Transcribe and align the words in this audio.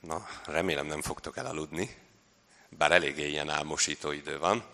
Na, 0.00 0.26
remélem 0.44 0.86
nem 0.86 1.02
fogtok 1.02 1.36
elaludni, 1.36 1.96
bár 2.68 2.92
eléggé 2.92 3.28
ilyen 3.28 3.48
álmosító 3.48 4.10
idő 4.10 4.38
van. 4.38 4.64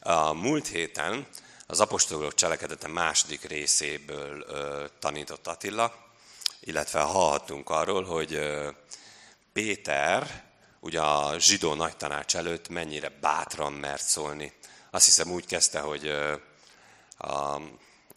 A 0.00 0.32
múlt 0.32 0.66
héten 0.66 1.26
az 1.66 1.80
apostolok 1.80 2.34
cselekedete 2.34 2.88
második 2.88 3.44
részéből 3.44 4.44
ö, 4.48 4.84
tanított 4.98 5.46
Attila, 5.46 5.94
illetve 6.60 7.00
hallhattunk 7.00 7.70
arról, 7.70 8.04
hogy 8.04 8.34
ö, 8.34 8.70
Péter 9.52 10.44
ugye 10.80 11.00
a 11.00 11.38
zsidó 11.38 11.74
nagytanács 11.74 12.36
előtt 12.36 12.68
mennyire 12.68 13.08
bátran 13.08 13.72
mert 13.72 14.02
szólni. 14.02 14.52
Azt 14.90 15.04
hiszem 15.04 15.30
úgy 15.30 15.46
kezdte, 15.46 15.80
hogy 15.80 16.06
ö, 16.06 16.34
a 17.18 17.60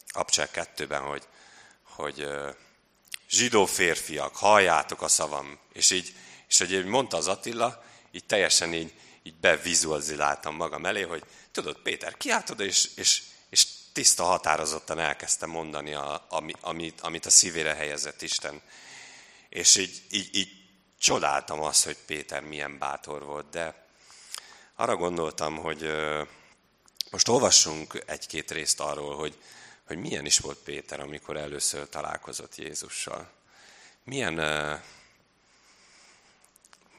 Abcsel 0.07 0.50
2-ben, 0.54 1.02
hogy, 1.02 1.28
hogy 1.84 2.20
ö, 2.21 2.50
zsidó 3.30 3.66
férfiak, 3.66 4.36
halljátok 4.36 5.02
a 5.02 5.07
szavam. 5.07 5.60
És 5.73 5.91
így, 5.91 6.14
és 6.50 6.57
hogy 6.57 6.86
mondta 6.86 7.18
az 7.18 7.27
Attila, 7.27 7.84
így 8.12 8.26
teljesen 8.26 8.73
így, 8.73 8.94
így 9.23 9.35
bevizualizáltam 9.35 10.55
magam 10.55 10.85
elé, 10.85 11.02
hogy 11.02 11.23
tudod, 11.52 11.77
Péter, 11.77 12.17
kiállt 12.17 12.49
oda, 12.49 12.63
és, 12.63 12.90
és, 12.95 13.21
és 13.49 13.66
tiszta 13.94 14.23
határozottan 14.23 14.99
elkezdte 14.99 15.45
mondani, 15.45 15.93
a, 15.93 16.26
ami, 16.30 16.54
amit, 16.62 17.02
amit 17.02 17.26
a 17.26 17.30
szívére 17.30 17.73
helyezett 17.73 18.21
Isten. 18.21 18.62
És 19.49 19.76
így, 19.76 20.02
így, 20.09 20.35
így 20.35 20.52
csodáltam 20.99 21.62
azt, 21.62 21.84
hogy 21.85 21.98
Péter 22.05 22.41
milyen 22.41 22.77
bátor 22.77 23.23
volt, 23.23 23.49
de 23.49 23.88
arra 24.76 24.95
gondoltam, 24.95 25.57
hogy 25.57 25.91
most 27.12 27.27
olvassunk 27.27 28.04
egy-két 28.05 28.52
részt 28.52 28.79
arról, 28.79 29.16
hogy, 29.16 29.38
hogy 29.88 29.98
milyen 29.98 30.26
is 30.26 30.38
volt 30.38 30.57
Péter, 30.57 30.99
amikor 30.99 31.38
először 31.38 31.90
találkozott 31.90 32.55
Jézussal. 32.55 33.31
Milyen, 34.04 34.40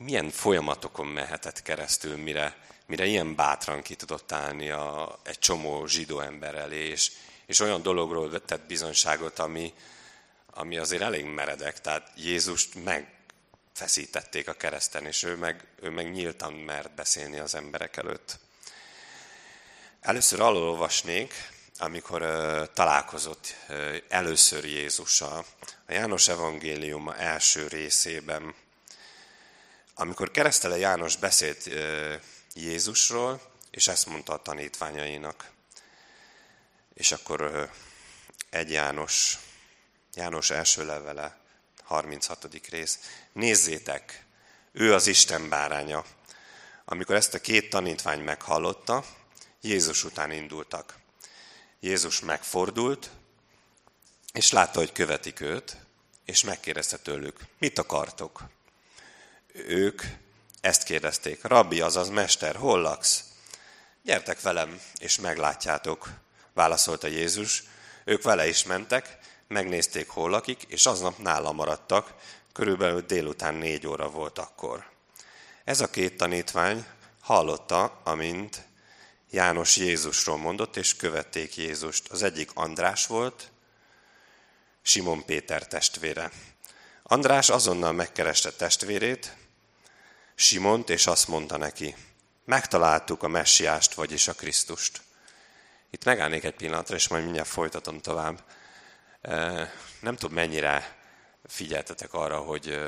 milyen 0.01 0.31
folyamatokon 0.31 1.07
mehetett 1.07 1.63
keresztül, 1.63 2.17
mire, 2.17 2.57
mire 2.87 3.05
ilyen 3.07 3.35
bátran 3.35 3.83
ki 3.83 3.95
tudott 3.95 4.33
állni 4.33 4.71
a, 4.71 5.19
egy 5.25 5.39
csomó 5.39 5.87
zsidó 5.87 6.21
ember 6.21 6.55
elé, 6.55 6.89
és, 6.89 7.13
és 7.47 7.61
olyan 7.61 7.83
dologról 7.83 8.45
tett 8.45 8.67
bizonyságot, 8.67 9.39
ami, 9.39 9.75
ami 10.47 10.77
azért 10.77 11.03
elég 11.03 11.25
meredek. 11.25 11.81
Tehát 11.81 12.13
Jézust 12.17 12.75
megfeszítették 12.85 14.49
a 14.49 14.53
kereszten, 14.53 15.07
és 15.07 15.23
ő 15.23 15.37
meg, 15.37 15.67
ő 15.81 15.91
meg 15.91 16.13
nyíltan 16.13 16.53
mert 16.53 16.95
beszélni 16.95 17.39
az 17.39 17.55
emberek 17.55 17.97
előtt. 17.97 18.39
Először 20.01 20.41
alul 20.41 20.63
olvasnék, 20.63 21.33
amikor 21.79 22.23
uh, 22.23 22.67
találkozott 22.75 23.55
uh, 23.69 23.97
először 24.09 24.65
Jézussal. 24.65 25.45
A 25.87 25.93
János 25.93 26.29
evangéliuma 26.29 27.17
első 27.17 27.67
részében, 27.67 28.55
amikor 29.95 30.31
keresztele 30.31 30.77
János 30.77 31.17
beszélt 31.17 31.71
Jézusról, 32.55 33.41
és 33.71 33.89
ezt 33.89 34.07
mondta 34.07 34.33
a 34.33 34.43
tanítványainak. 34.43 35.51
És 36.95 37.13
akkor 37.13 37.71
egy 38.51 38.71
János, 38.71 39.39
János 40.15 40.51
első 40.51 40.85
levele, 40.85 41.39
36. 41.83 42.47
rész. 42.69 42.99
Nézzétek, 43.33 44.25
ő 44.73 44.95
az 44.95 45.07
Isten 45.07 45.49
báránya. 45.49 46.05
Amikor 46.85 47.15
ezt 47.15 47.35
a 47.35 47.41
két 47.41 47.71
tanítvány 47.71 48.21
meghallotta, 48.21 49.05
Jézus 49.61 50.05
után 50.05 50.31
indultak. 50.31 50.99
Jézus 51.81 52.21
megfordult, 52.21 53.11
és 54.33 54.51
látta, 54.51 54.79
hogy 54.79 54.93
követik 54.93 55.41
őt, 55.41 55.77
és 56.25 56.45
megkérdezte 56.45 56.97
tőlük, 56.97 57.41
mit 57.59 57.79
akartok? 57.79 58.43
Ők 59.53 60.03
ezt 60.61 60.83
kérdezték, 60.83 61.45
rabbi, 61.45 61.81
azaz 61.81 62.09
mester, 62.09 62.57
hol 62.57 62.81
laksz? 62.81 63.25
Gyertek 64.03 64.41
velem, 64.41 64.81
és 64.99 65.19
meglátjátok, 65.19 66.09
válaszolta 66.53 67.07
Jézus. 67.07 67.63
Ők 68.05 68.23
vele 68.23 68.49
is 68.49 68.65
mentek, 68.65 69.19
megnézték, 69.49 70.09
hol 70.09 70.31
lakik, 70.31 70.63
és 70.63 70.87
aznap 70.87 71.19
nála 71.19 71.53
maradtak, 71.53 72.15
körülbelül 72.53 73.01
délután 73.01 73.55
négy 73.55 73.87
óra 73.87 74.11
volt 74.11 74.39
akkor. 74.39 74.91
Ez 75.65 75.81
a 75.81 75.91
két 75.91 76.17
tanítvány 76.17 76.87
hallotta, 77.21 78.01
amint 78.05 78.63
János 79.31 79.77
Jézusról 79.77 80.37
mondott, 80.37 80.77
és 80.77 80.97
követték 80.97 81.57
Jézust. 81.57 82.09
Az 82.09 82.23
egyik 82.23 82.51
András 82.55 83.07
volt, 83.07 83.51
Simon 84.83 85.25
Péter 85.25 85.67
testvére. 85.67 86.31
András 87.03 87.49
azonnal 87.49 87.93
megkereste 87.93 88.51
testvérét, 88.51 89.37
Simont, 90.41 90.91
és 90.91 91.07
azt 91.07 91.29
mondta 91.29 91.57
neki, 91.57 91.97
megtaláltuk 92.45 93.23
a 93.23 93.29
messiást, 93.29 93.95
vagyis 93.95 94.29
a 94.29 94.35
Krisztust. 94.35 95.01
Itt 95.91 96.05
megállnék 96.05 96.45
egy 96.45 96.55
pillanatra, 96.55 96.95
és 96.95 97.09
majd 97.09 97.25
mindjárt 97.25 97.49
folytatom 97.49 98.01
tovább. 98.01 98.43
Nem 100.01 100.17
tudom, 100.17 100.35
mennyire 100.35 100.97
figyeltetek 101.47 102.15
arra, 102.15 102.39
hogy, 102.39 102.79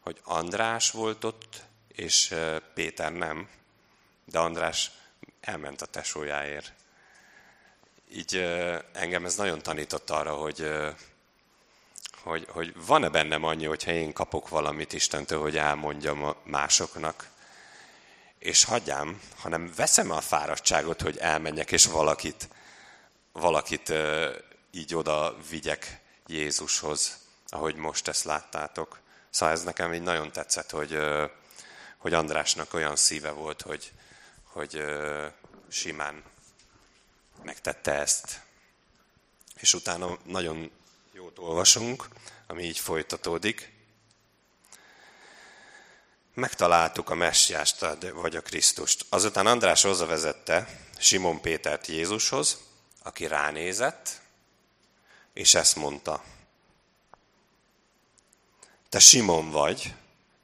hogy 0.00 0.20
András 0.24 0.90
volt 0.90 1.24
ott, 1.24 1.62
és 1.88 2.34
Péter 2.74 3.12
nem, 3.12 3.48
de 4.24 4.38
András 4.38 4.90
elment 5.40 5.82
a 5.82 5.86
tesójáért. 5.86 6.72
Így 8.10 8.36
engem 8.92 9.24
ez 9.24 9.34
nagyon 9.36 9.62
tanított 9.62 10.10
arra, 10.10 10.34
hogy, 10.34 10.70
hogy, 12.24 12.46
hogy 12.48 12.72
van-e 12.86 13.08
bennem 13.08 13.44
annyi, 13.44 13.64
hogyha 13.64 13.90
én 13.90 14.12
kapok 14.12 14.48
valamit 14.48 14.92
Istentől, 14.92 15.40
hogy 15.40 15.56
elmondjam 15.56 16.34
másoknak, 16.44 17.28
és 18.38 18.64
hagyjám, 18.64 19.20
hanem 19.36 19.72
veszem 19.76 20.10
a 20.10 20.20
fáradtságot, 20.20 21.00
hogy 21.00 21.16
elmenjek, 21.16 21.72
és 21.72 21.86
valakit, 21.86 22.48
valakit 23.32 23.92
így 24.70 24.94
oda 24.94 25.36
vigyek 25.48 26.00
Jézushoz, 26.26 27.18
ahogy 27.48 27.74
most 27.74 28.08
ezt 28.08 28.24
láttátok. 28.24 28.98
Szóval 29.30 29.54
ez 29.54 29.62
nekem 29.62 29.94
így 29.94 30.02
nagyon 30.02 30.32
tetszett, 30.32 30.70
hogy, 30.70 30.98
hogy 31.96 32.14
Andrásnak 32.14 32.74
olyan 32.74 32.96
szíve 32.96 33.30
volt, 33.30 33.62
hogy, 33.62 33.92
hogy 34.42 34.84
simán 35.68 36.22
megtette 37.42 37.92
ezt. 37.92 38.40
És 39.56 39.74
utána 39.74 40.18
nagyon 40.22 40.70
jót 41.16 41.38
olvasunk, 41.38 42.08
ami 42.46 42.62
így 42.62 42.78
folytatódik. 42.78 43.72
Megtaláltuk 46.34 47.10
a 47.10 47.14
messiást, 47.14 47.86
vagy 48.12 48.36
a 48.36 48.40
Krisztust. 48.40 49.06
Azután 49.08 49.46
András 49.46 49.82
vezette 49.82 50.80
Simon 50.98 51.40
Pétert 51.40 51.86
Jézushoz, 51.86 52.58
aki 53.02 53.26
ránézett, 53.26 54.20
és 55.32 55.54
ezt 55.54 55.76
mondta. 55.76 56.24
Te 58.88 58.98
Simon 58.98 59.50
vagy, 59.50 59.94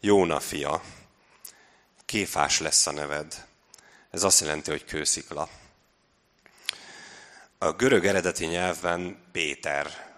Jóna 0.01 0.41
fia, 0.41 0.83
Kéfás 2.05 2.61
lesz 2.61 2.87
a 2.87 2.93
neved. 2.93 3.47
Ez 4.11 4.23
azt 4.23 4.41
jelenti, 4.41 4.71
hogy 4.71 4.85
kőszikla. 4.85 5.49
A 7.59 7.73
görög 7.73 8.07
eredeti 8.07 8.47
nyelvben 8.47 9.29
Péter 9.33 10.10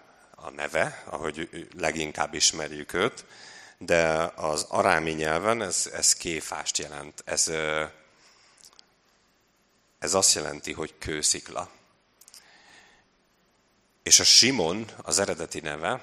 a 0.43 0.49
neve, 0.49 1.03
ahogy 1.05 1.67
leginkább 1.77 2.33
ismerjük 2.33 2.93
őt, 2.93 3.25
de 3.77 4.31
az 4.35 4.65
arámi 4.69 5.11
nyelven 5.11 5.61
ez, 5.61 5.89
ez 5.93 6.13
kéfást 6.13 6.77
jelent. 6.77 7.21
Ez, 7.25 7.47
ez 9.99 10.13
azt 10.13 10.35
jelenti, 10.35 10.73
hogy 10.73 10.97
kőszikla. 10.97 11.69
És 14.03 14.19
a 14.19 14.23
Simon, 14.23 14.89
az 15.01 15.19
eredeti 15.19 15.59
neve, 15.59 16.01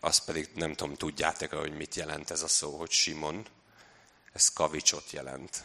azt 0.00 0.24
pedig 0.24 0.48
nem 0.54 0.74
tudom, 0.74 0.94
tudjátok 0.94 1.52
hogy 1.52 1.76
mit 1.76 1.94
jelent 1.94 2.30
ez 2.30 2.42
a 2.42 2.48
szó, 2.48 2.78
hogy 2.78 2.90
Simon. 2.90 3.46
Ez 4.32 4.52
kavicsot 4.52 5.10
jelent. 5.10 5.64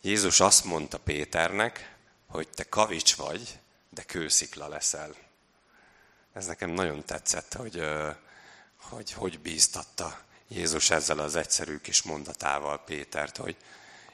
Jézus 0.00 0.40
azt 0.40 0.64
mondta 0.64 0.98
Péternek, 0.98 1.96
hogy 2.26 2.48
te 2.48 2.68
kavics 2.68 3.16
vagy, 3.16 3.58
de 3.90 4.02
kőszikla 4.02 4.68
leszel. 4.68 5.27
Ez 6.38 6.46
nekem 6.46 6.70
nagyon 6.70 7.04
tetszett, 7.04 7.52
hogy 7.52 7.82
hogy, 8.80 9.12
hogy 9.12 9.40
bíztatta 9.40 10.18
Jézus 10.48 10.90
ezzel 10.90 11.18
az 11.18 11.36
egyszerű 11.36 11.78
kis 11.78 12.02
mondatával 12.02 12.84
Pétert, 12.84 13.36
hogy 13.36 13.56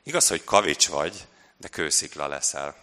igaz, 0.03 0.29
hogy 0.29 0.45
kavics 0.45 0.89
vagy, 0.89 1.27
de 1.57 1.69
kőszikla 1.69 2.27
leszel. 2.27 2.77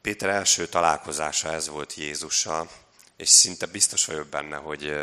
Péter 0.00 0.28
első 0.28 0.68
találkozása 0.68 1.52
ez 1.52 1.68
volt 1.68 1.94
Jézussal, 1.94 2.70
és 3.16 3.28
szinte 3.28 3.66
biztos 3.66 4.04
vagyok 4.04 4.26
benne, 4.26 4.56
hogy 4.56 4.96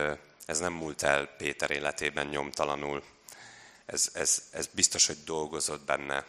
ez 0.46 0.60
nem 0.60 0.74
múlt 0.74 1.04
el 1.04 1.26
Péter 1.26 1.72
életében 1.72 2.28
nyomtalanul 2.28 3.04
ez, 3.86 4.10
ez, 4.14 4.44
ez 4.52 4.68
biztos, 4.72 5.08
hogy 5.08 5.24
dolgozott 5.24 5.86
benne, 5.86 6.26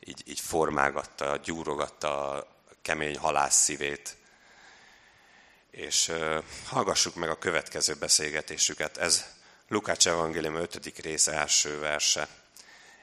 így, 0.00 0.22
így 0.26 0.40
formálgatta, 0.40 1.36
gyúrogatta 1.36 2.46
kemény 2.86 3.18
halász 3.18 3.62
szívét. 3.62 4.16
és 5.70 6.12
hallgassuk 6.66 7.14
meg 7.14 7.28
a 7.28 7.38
következő 7.38 7.94
beszélgetésüket. 7.94 8.96
Ez 8.96 9.24
Lukács 9.68 10.08
Evangélium 10.08 10.54
5. 10.54 10.98
rész 10.98 11.26
első 11.26 11.78
verse. 11.78 12.28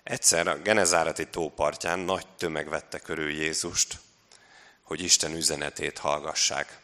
Egyszer 0.04 0.48
a 0.48 0.58
Genezárati 0.58 1.28
tópartján 1.28 2.00
nagy 2.00 2.28
tömeg 2.28 2.70
vette 2.70 3.00
körül 3.00 3.32
Jézust, 3.32 4.00
hogy 4.82 5.02
Isten 5.02 5.36
üzenetét 5.36 5.98
hallgassák. 5.98 6.80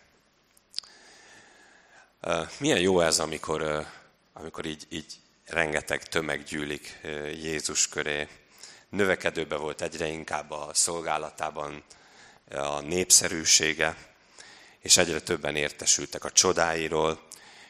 Milyen 2.57 2.79
jó 2.79 3.01
ez, 3.01 3.19
amikor, 3.19 3.85
amikor 4.33 4.65
így, 4.65 4.85
így 4.89 5.13
rengeteg 5.45 6.03
tömeg 6.03 6.43
gyűlik 6.43 6.99
Jézus 7.33 7.87
köré. 7.87 8.27
Növekedőbe 8.89 9.55
volt 9.55 9.81
egyre 9.81 10.07
inkább 10.07 10.51
a 10.51 10.69
szolgálatában 10.73 11.83
a 12.51 12.81
népszerűsége, 12.81 13.95
és 14.79 14.97
egyre 14.97 15.19
többen 15.19 15.55
értesültek 15.55 16.23
a 16.23 16.31
csodáiról, 16.31 17.27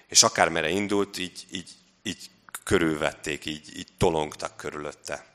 és 0.08 0.24
akármere 0.24 0.70
indult, 0.70 1.18
így, 1.18 1.46
így, 1.52 1.70
így 2.04 2.30
körülvették, 2.64 3.46
így, 3.46 3.78
így 3.78 3.88
tolongtak 3.98 4.58
körülötte. 4.58 5.26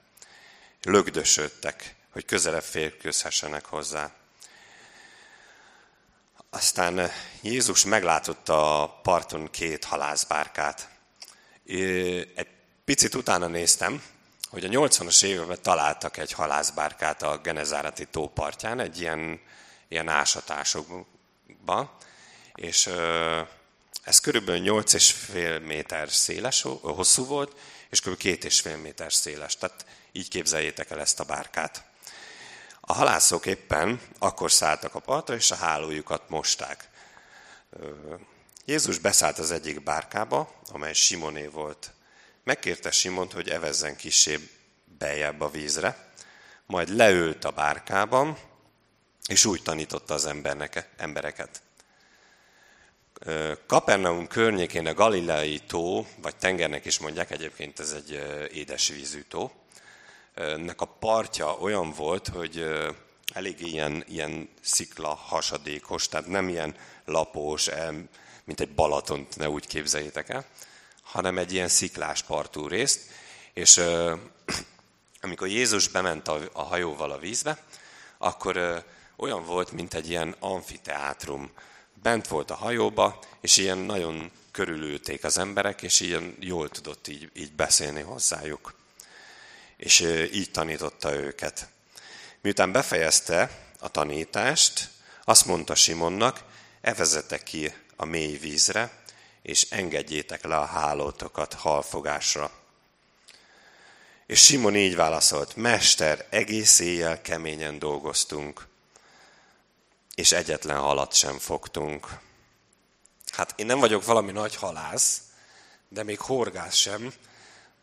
Lögdösödtek, 0.83 1.95
hogy 2.11 2.25
közelebb 2.25 2.63
férkőzhessenek 2.63 3.65
hozzá. 3.65 4.13
Aztán 6.51 7.11
Jézus 7.41 7.85
meglátotta 7.85 8.83
a 8.83 8.89
parton 8.89 9.51
két 9.51 9.85
halászbárkát. 9.85 10.89
Egy 12.35 12.49
picit 12.85 13.15
utána 13.15 13.47
néztem, 13.47 14.03
hogy 14.55 14.65
a 14.65 14.69
80-as 14.69 15.23
években 15.23 15.63
találtak 15.63 16.17
egy 16.17 16.33
halászbárkát 16.33 17.23
a 17.23 17.39
Genezárati 17.39 18.05
tópartján, 18.07 18.81
egy 18.81 19.01
ilyen, 19.01 19.41
ilyen 19.89 20.09
ásatásokban, 20.09 21.91
és 22.55 22.91
ez 24.03 24.21
körülbelül 24.21 24.83
8,5 24.83 25.67
méter 25.67 26.11
széles, 26.11 26.63
hosszú 26.81 27.25
volt, 27.25 27.57
és 27.91 28.01
kb. 28.01 28.21
2,5 28.21 28.83
méter 28.83 29.13
széles. 29.13 29.57
Tehát 29.57 29.87
így 30.13 30.29
képzeljétek 30.29 30.91
el 30.91 31.01
ezt 31.01 31.21
a 31.21 31.25
bárkát. 31.25 31.85
A 32.81 32.93
halászok 32.93 33.47
éppen 33.47 34.01
akkor 34.19 34.53
szálltak 34.53 34.95
a 34.95 35.01
partra, 35.01 35.35
és 35.35 35.51
a 35.51 35.57
hálójukat 35.57 36.29
mosták. 36.29 36.89
Jézus 38.65 38.99
beszállt 38.99 39.39
az 39.39 39.51
egyik 39.51 39.83
bárkába, 39.83 40.55
amely 40.73 40.93
Simoné 40.93 41.47
volt. 41.47 41.93
Megkérte 42.45 42.91
Simont, 42.91 43.33
hogy 43.33 43.49
evezzen 43.49 43.97
kisebb 43.97 44.41
beljebb 44.99 45.41
a 45.41 45.51
vízre, 45.51 46.13
majd 46.67 46.89
leült 46.89 47.45
a 47.45 47.51
bárkában, 47.51 48.39
és 49.29 49.45
úgy 49.45 49.63
tanította 49.63 50.15
az 50.15 50.27
embernek, 50.27 50.89
embereket. 50.97 51.63
Kapernaum 53.67 54.27
környékén 54.27 54.87
a 54.87 54.95
Galileai 54.95 55.59
tó, 55.59 56.07
vagy 56.17 56.37
tengernek 56.37 56.85
is 56.85 56.99
mondják, 56.99 57.31
egyébként 57.31 57.81
ez 57.81 57.93
egy 57.93 58.11
édesvízű 58.53 59.21
tó, 59.21 59.53
nek 60.57 60.81
a 60.81 60.87
partja 60.87 61.53
olyan 61.53 61.91
volt, 61.91 62.29
hogy 62.29 62.65
elég 63.33 63.61
ilyen, 63.61 64.05
ilyen 64.09 64.49
szikla 64.61 65.15
hasadékos, 65.15 66.09
tehát 66.09 66.27
nem 66.27 66.49
ilyen 66.49 66.75
lapos, 67.05 67.69
mint 68.45 68.61
egy 68.61 68.75
Balatont, 68.75 69.37
ne 69.37 69.49
úgy 69.49 69.67
képzeljétek 69.67 70.29
el, 70.29 70.45
hanem 71.15 71.39
egy 71.39 71.53
ilyen 71.53 71.69
sziklás 71.69 72.23
partú 72.23 72.69
részt, 72.69 73.01
és 73.53 73.81
amikor 75.21 75.49
Jézus 75.49 75.89
bement 75.89 76.29
a, 76.29 76.63
hajóval 76.63 77.11
a 77.11 77.19
vízbe, 77.19 77.59
akkor 78.19 78.85
olyan 79.17 79.45
volt, 79.45 79.73
mint 79.73 79.95
egy 79.95 80.09
ilyen 80.09 80.37
amfiteátrum. 80.39 81.51
Bent 82.03 82.29
volt 82.29 82.51
a 82.51 82.55
hajóba, 82.55 83.19
és 83.41 83.57
ilyen 83.57 83.79
nagyon 83.79 84.31
körülülték 84.51 85.25
az 85.25 85.39
emberek, 85.39 85.83
és 85.83 86.01
ilyen 86.01 86.37
jól 86.41 86.69
tudott 86.69 87.09
így, 87.09 87.31
így 87.35 87.53
beszélni 87.53 88.01
hozzájuk. 88.01 88.75
És 89.77 90.01
így 90.33 90.51
tanította 90.51 91.15
őket. 91.15 91.69
Miután 92.41 92.73
befejezte 92.73 93.51
a 93.79 93.89
tanítást, 93.89 94.89
azt 95.25 95.47
mondta 95.47 95.75
Simonnak, 95.75 96.41
evezetek 96.81 97.43
ki 97.43 97.75
a 97.97 98.05
mély 98.05 98.37
vízre, 98.37 99.04
és 99.45 99.67
engedjétek 99.71 100.45
le 100.45 100.57
a 100.57 100.65
hálótokat 100.65 101.55
halfogásra. 101.55 102.51
És 104.27 104.45
Simon 104.45 104.77
így 104.77 104.97
válaszolt, 104.97 105.57
Mester, 105.57 106.27
egész 106.31 106.79
éjjel 106.79 107.21
keményen 107.21 107.79
dolgoztunk, 107.79 108.67
és 110.15 110.33
egyetlen 110.33 110.79
halat 110.79 111.13
sem 111.13 111.39
fogtunk. 111.39 112.09
Hát 113.31 113.53
én 113.57 113.67
nem 113.67 113.79
vagyok 113.79 114.05
valami 114.05 114.33
nagy 114.33 114.57
halász, 114.57 115.23
de 115.89 116.03
még 116.03 116.21
horgász 116.21 116.75
sem, 116.75 117.13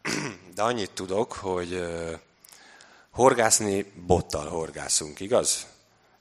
de 0.56 0.62
annyit 0.62 0.92
tudok, 0.92 1.34
hogy 1.34 1.84
horgászni 3.10 3.82
bottal 3.82 4.48
horgászunk, 4.48 5.20
igaz? 5.20 5.66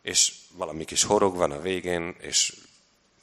És 0.02 0.34
valami 0.52 0.84
kis 0.84 1.02
horog 1.02 1.36
van 1.36 1.50
a 1.50 1.60
végén, 1.60 2.16
és 2.18 2.56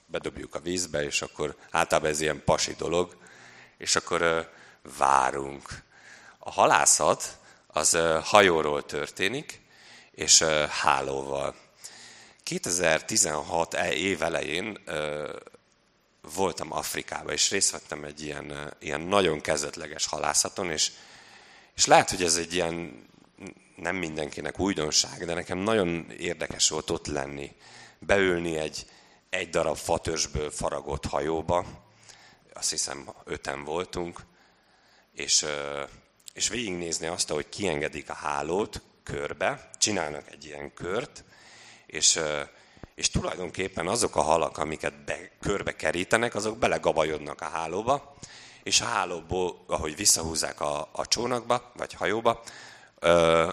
bedobjuk 0.07 0.55
a 0.55 0.59
vízbe, 0.59 1.03
és 1.03 1.21
akkor 1.21 1.55
általában 1.71 2.09
ez 2.09 2.21
ilyen 2.21 2.43
pasi 2.43 2.73
dolog, 2.73 3.17
és 3.77 3.95
akkor 3.95 4.51
várunk. 4.97 5.83
A 6.37 6.51
halászat 6.51 7.37
az 7.67 7.97
hajóról 8.23 8.85
történik, 8.85 9.61
és 10.11 10.41
hálóval. 10.69 11.55
2016 12.43 13.73
e 13.73 13.93
év 13.93 14.21
elején 14.21 14.79
voltam 16.35 16.71
Afrikában, 16.71 17.33
és 17.33 17.49
részt 17.49 17.71
vettem 17.71 18.03
egy 18.03 18.21
ilyen, 18.21 18.73
ilyen 18.79 19.01
nagyon 19.01 19.41
kezdetleges 19.41 20.05
halászaton, 20.05 20.71
és, 20.71 20.91
és 21.75 21.85
lehet, 21.85 22.09
hogy 22.09 22.23
ez 22.23 22.35
egy 22.35 22.53
ilyen 22.53 23.05
nem 23.75 23.95
mindenkinek 23.95 24.59
újdonság, 24.59 25.25
de 25.25 25.33
nekem 25.33 25.57
nagyon 25.57 26.11
érdekes 26.11 26.69
volt 26.69 26.89
ott 26.89 27.07
lenni, 27.07 27.55
beülni 27.99 28.57
egy, 28.57 28.85
egy 29.29 29.49
darab 29.49 29.77
fatörzsből 29.77 30.51
faragott 30.51 31.05
hajóba, 31.05 31.65
azt 32.53 32.69
hiszem 32.69 33.09
öten 33.23 33.63
voltunk, 33.63 34.19
és, 35.13 35.45
és 36.33 36.49
végignézni 36.49 37.07
azt, 37.07 37.29
hogy 37.29 37.49
kiengedik 37.49 38.09
a 38.09 38.13
hálót 38.13 38.81
körbe, 39.03 39.69
csinálnak 39.77 40.31
egy 40.31 40.45
ilyen 40.45 40.73
kört, 40.73 41.23
és, 41.85 42.19
és 42.95 43.09
tulajdonképpen 43.09 43.87
azok 43.87 44.15
a 44.15 44.21
halak, 44.21 44.57
amiket 44.57 45.03
be, 45.03 45.31
körbe 45.39 45.75
kerítenek, 45.75 46.35
azok 46.35 46.57
belegabajodnak 46.57 47.41
a 47.41 47.45
hálóba, 47.49 48.15
és 48.63 48.81
a 48.81 48.85
hálóból, 48.85 49.63
ahogy 49.67 49.95
visszahúzzák 49.95 50.61
a, 50.61 50.89
a 50.91 51.07
csónakba, 51.07 51.71
vagy 51.75 51.93
hajóba, 51.93 52.43
ö, 52.99 53.51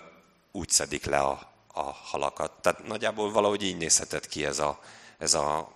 úgy 0.52 0.68
szedik 0.68 1.04
le 1.04 1.18
a, 1.18 1.52
a 1.72 1.82
halakat. 1.82 2.52
Tehát 2.60 2.86
nagyjából 2.86 3.32
valahogy 3.32 3.62
így 3.62 3.76
nézhetett 3.76 4.26
ki 4.26 4.44
ez 4.44 4.58
a, 4.58 4.80
ez 5.18 5.34
a, 5.34 5.72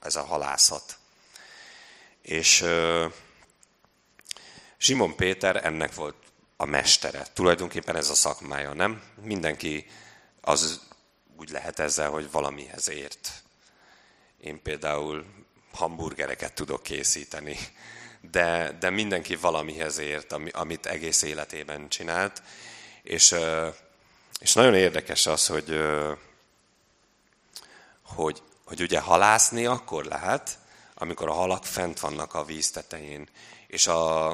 ez 0.00 0.16
a 0.16 0.24
halászat. 0.24 0.98
És 2.22 2.64
Simon 4.76 5.16
Péter 5.16 5.64
ennek 5.64 5.94
volt 5.94 6.14
a 6.56 6.64
mestere. 6.64 7.26
Tulajdonképpen 7.32 7.96
ez 7.96 8.08
a 8.10 8.14
szakmája, 8.14 8.72
nem? 8.72 9.02
Mindenki 9.22 9.86
az 10.40 10.80
úgy 11.36 11.50
lehet 11.50 11.78
ezzel, 11.78 12.10
hogy 12.10 12.30
valamihez 12.30 12.88
ért. 12.88 13.42
Én 14.40 14.62
például 14.62 15.24
hamburgereket 15.72 16.52
tudok 16.52 16.82
készíteni, 16.82 17.58
de, 18.20 18.76
de 18.80 18.90
mindenki 18.90 19.36
valamihez 19.36 19.98
ért, 19.98 20.32
amit 20.52 20.86
egész 20.86 21.22
életében 21.22 21.88
csinált. 21.88 22.42
És, 23.02 23.34
és 24.40 24.52
nagyon 24.52 24.74
érdekes 24.74 25.26
az, 25.26 25.46
hogy, 25.46 25.80
hogy, 28.02 28.42
hogy 28.70 28.80
ugye 28.80 29.00
halászni 29.00 29.66
akkor 29.66 30.04
lehet, 30.04 30.58
amikor 30.94 31.28
a 31.28 31.32
halak 31.32 31.64
fent 31.64 32.00
vannak 32.00 32.34
a 32.34 32.44
víz 32.44 32.70
tetején. 32.70 33.28
És 33.66 33.86
a, 33.86 34.30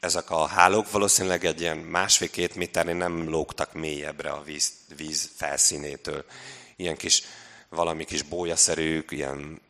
ezek 0.00 0.30
a 0.30 0.46
hálók 0.46 0.90
valószínűleg 0.90 1.44
egy 1.44 1.60
ilyen 1.60 1.76
másfél-két 1.76 2.54
méternél 2.54 2.94
nem 2.94 3.28
lógtak 3.28 3.72
mélyebbre 3.72 4.30
a 4.30 4.42
víz, 4.42 4.72
víz 4.96 5.30
felszínétől. 5.36 6.24
Ilyen 6.76 6.96
kis, 6.96 7.22
valami 7.68 8.04
kis 8.04 8.22
bójaszerűk, 8.22 9.10
ilyen 9.10 9.60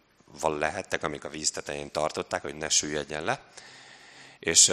val 0.40 0.58
lehettek, 0.58 1.02
amik 1.02 1.24
a 1.24 1.28
víz 1.28 1.50
tetején 1.50 1.90
tartották, 1.90 2.42
hogy 2.42 2.54
ne 2.54 2.68
süllyedjen 2.68 3.24
le. 3.24 3.42
És 4.38 4.72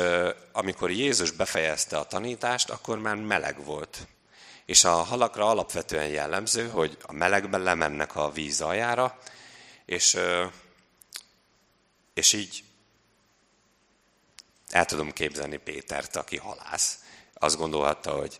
amikor 0.51 0.91
Jézus 0.91 1.31
befejezte 1.31 1.97
a 1.97 2.07
tanítást, 2.07 2.69
akkor 2.69 2.99
már 2.99 3.15
meleg 3.15 3.65
volt. 3.65 4.07
És 4.65 4.83
a 4.83 4.93
halakra 4.93 5.49
alapvetően 5.49 6.07
jellemző, 6.07 6.69
hogy 6.69 6.97
a 7.01 7.13
melegben 7.13 7.61
lemennek 7.61 8.15
a 8.15 8.31
víz 8.31 8.61
aljára, 8.61 9.19
és, 9.85 10.17
és 12.13 12.33
így 12.33 12.63
el 14.69 14.85
tudom 14.85 15.11
képzelni 15.11 15.57
Pétert, 15.57 16.15
aki 16.15 16.37
halász. 16.37 16.99
Azt 17.33 17.57
gondolhatta, 17.57 18.11
hogy 18.11 18.39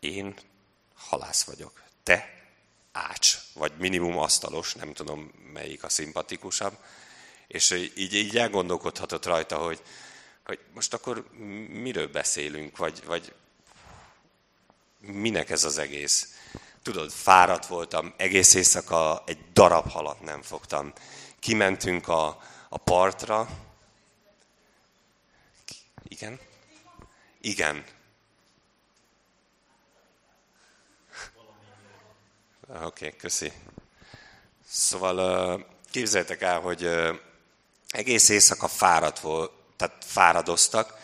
én 0.00 0.34
halász 0.94 1.44
vagyok. 1.44 1.82
Te 2.02 2.34
ács, 2.92 3.38
vagy 3.54 3.72
minimum 3.78 4.18
asztalos, 4.18 4.74
nem 4.74 4.92
tudom 4.92 5.32
melyik 5.52 5.84
a 5.84 5.88
szimpatikusabb. 5.88 6.78
És 7.46 7.70
így, 7.70 8.14
így 8.14 8.38
elgondolkodhatott 8.38 9.24
rajta, 9.24 9.56
hogy, 9.56 9.82
hogy 10.44 10.58
most 10.74 10.94
akkor 10.94 11.30
miről 11.68 12.08
beszélünk, 12.08 12.76
vagy, 12.76 13.04
vagy 13.04 13.34
minek 15.06 15.50
ez 15.50 15.64
az 15.64 15.78
egész. 15.78 16.34
Tudod, 16.82 17.10
fáradt 17.10 17.66
voltam, 17.66 18.14
egész 18.16 18.54
éjszaka 18.54 19.22
egy 19.26 19.38
darab 19.52 19.90
halat 19.90 20.20
nem 20.20 20.42
fogtam. 20.42 20.92
Kimentünk 21.38 22.08
a, 22.08 22.42
a 22.68 22.76
partra. 22.76 23.48
Igen? 26.08 26.40
Igen. 27.40 27.84
Oké, 32.68 32.84
okay, 32.84 33.16
köszi. 33.16 33.52
Szóval 34.68 35.66
képzeljétek 35.90 36.42
el, 36.42 36.60
hogy 36.60 36.90
egész 37.88 38.28
éjszaka 38.28 38.68
fáradt 38.68 39.20
volt, 39.20 39.52
tehát 39.76 40.04
fáradoztak, 40.06 40.98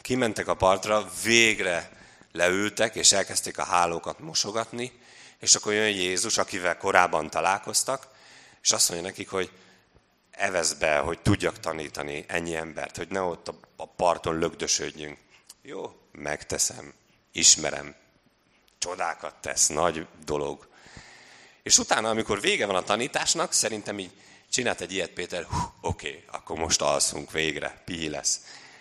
kimentek 0.00 0.48
a 0.48 0.54
partra, 0.54 1.10
végre 1.22 1.95
leültek, 2.36 2.94
és 2.94 3.12
elkezdték 3.12 3.58
a 3.58 3.64
hálókat 3.64 4.18
mosogatni, 4.18 4.92
és 5.38 5.54
akkor 5.54 5.72
jön 5.72 5.88
Jézus, 5.88 6.38
akivel 6.38 6.76
korábban 6.76 7.30
találkoztak, 7.30 8.08
és 8.62 8.72
azt 8.72 8.88
mondja 8.88 9.08
nekik, 9.08 9.28
hogy 9.28 9.50
evesz 10.30 10.72
be, 10.72 10.98
hogy 10.98 11.18
tudjak 11.18 11.60
tanítani 11.60 12.24
ennyi 12.28 12.56
embert, 12.56 12.96
hogy 12.96 13.08
ne 13.08 13.20
ott 13.20 13.48
a 13.76 13.86
parton 13.86 14.38
lögdösödjünk. 14.38 15.18
Jó, 15.62 15.96
megteszem, 16.12 16.94
ismerem, 17.32 17.94
csodákat 18.78 19.34
tesz, 19.40 19.66
nagy 19.66 20.06
dolog. 20.24 20.68
És 21.62 21.78
utána, 21.78 22.08
amikor 22.08 22.40
vége 22.40 22.66
van 22.66 22.76
a 22.76 22.82
tanításnak, 22.82 23.52
szerintem 23.52 23.98
így 23.98 24.10
csinált 24.50 24.80
egy 24.80 24.92
ilyet 24.92 25.10
Péter, 25.10 25.46
oké, 25.80 26.08
okay, 26.08 26.24
akkor 26.30 26.56
most 26.56 26.80
alszunk 26.80 27.30
végre, 27.30 27.82
pihi 27.84 28.08
lesz. 28.08 28.40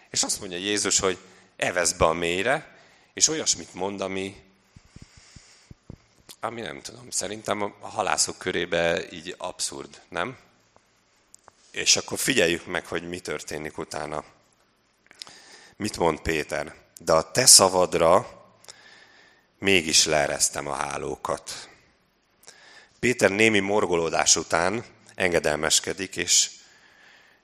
És 0.09 0.23
azt 0.23 0.39
mondja 0.39 0.57
Jézus, 0.57 0.99
hogy 0.99 1.17
evesz 1.55 1.91
be 1.91 2.05
a 2.05 2.13
mélyre, 2.13 2.74
és 3.15 3.27
olyasmit 3.27 3.73
mond, 3.73 4.01
ami, 4.01 4.43
ami 6.39 6.61
nem 6.61 6.81
tudom, 6.81 7.09
szerintem 7.09 7.61
a 7.61 7.87
halászok 7.87 8.37
körébe 8.37 9.11
így 9.11 9.35
abszurd, 9.37 10.01
nem? 10.09 10.37
És 11.71 11.95
akkor 11.95 12.19
figyeljük 12.19 12.65
meg, 12.65 12.85
hogy 12.85 13.07
mi 13.07 13.19
történik 13.19 13.77
utána. 13.77 14.23
Mit 15.75 15.97
mond 15.97 16.19
Péter? 16.19 16.75
De 16.99 17.13
a 17.13 17.31
te 17.31 17.45
szavadra 17.45 18.43
mégis 19.59 20.05
leeresztem 20.05 20.67
a 20.67 20.73
hálókat. 20.73 21.69
Péter 22.99 23.29
némi 23.29 23.59
morgolódás 23.59 24.35
után 24.35 24.85
engedelmeskedik, 25.15 26.15
és, 26.15 26.51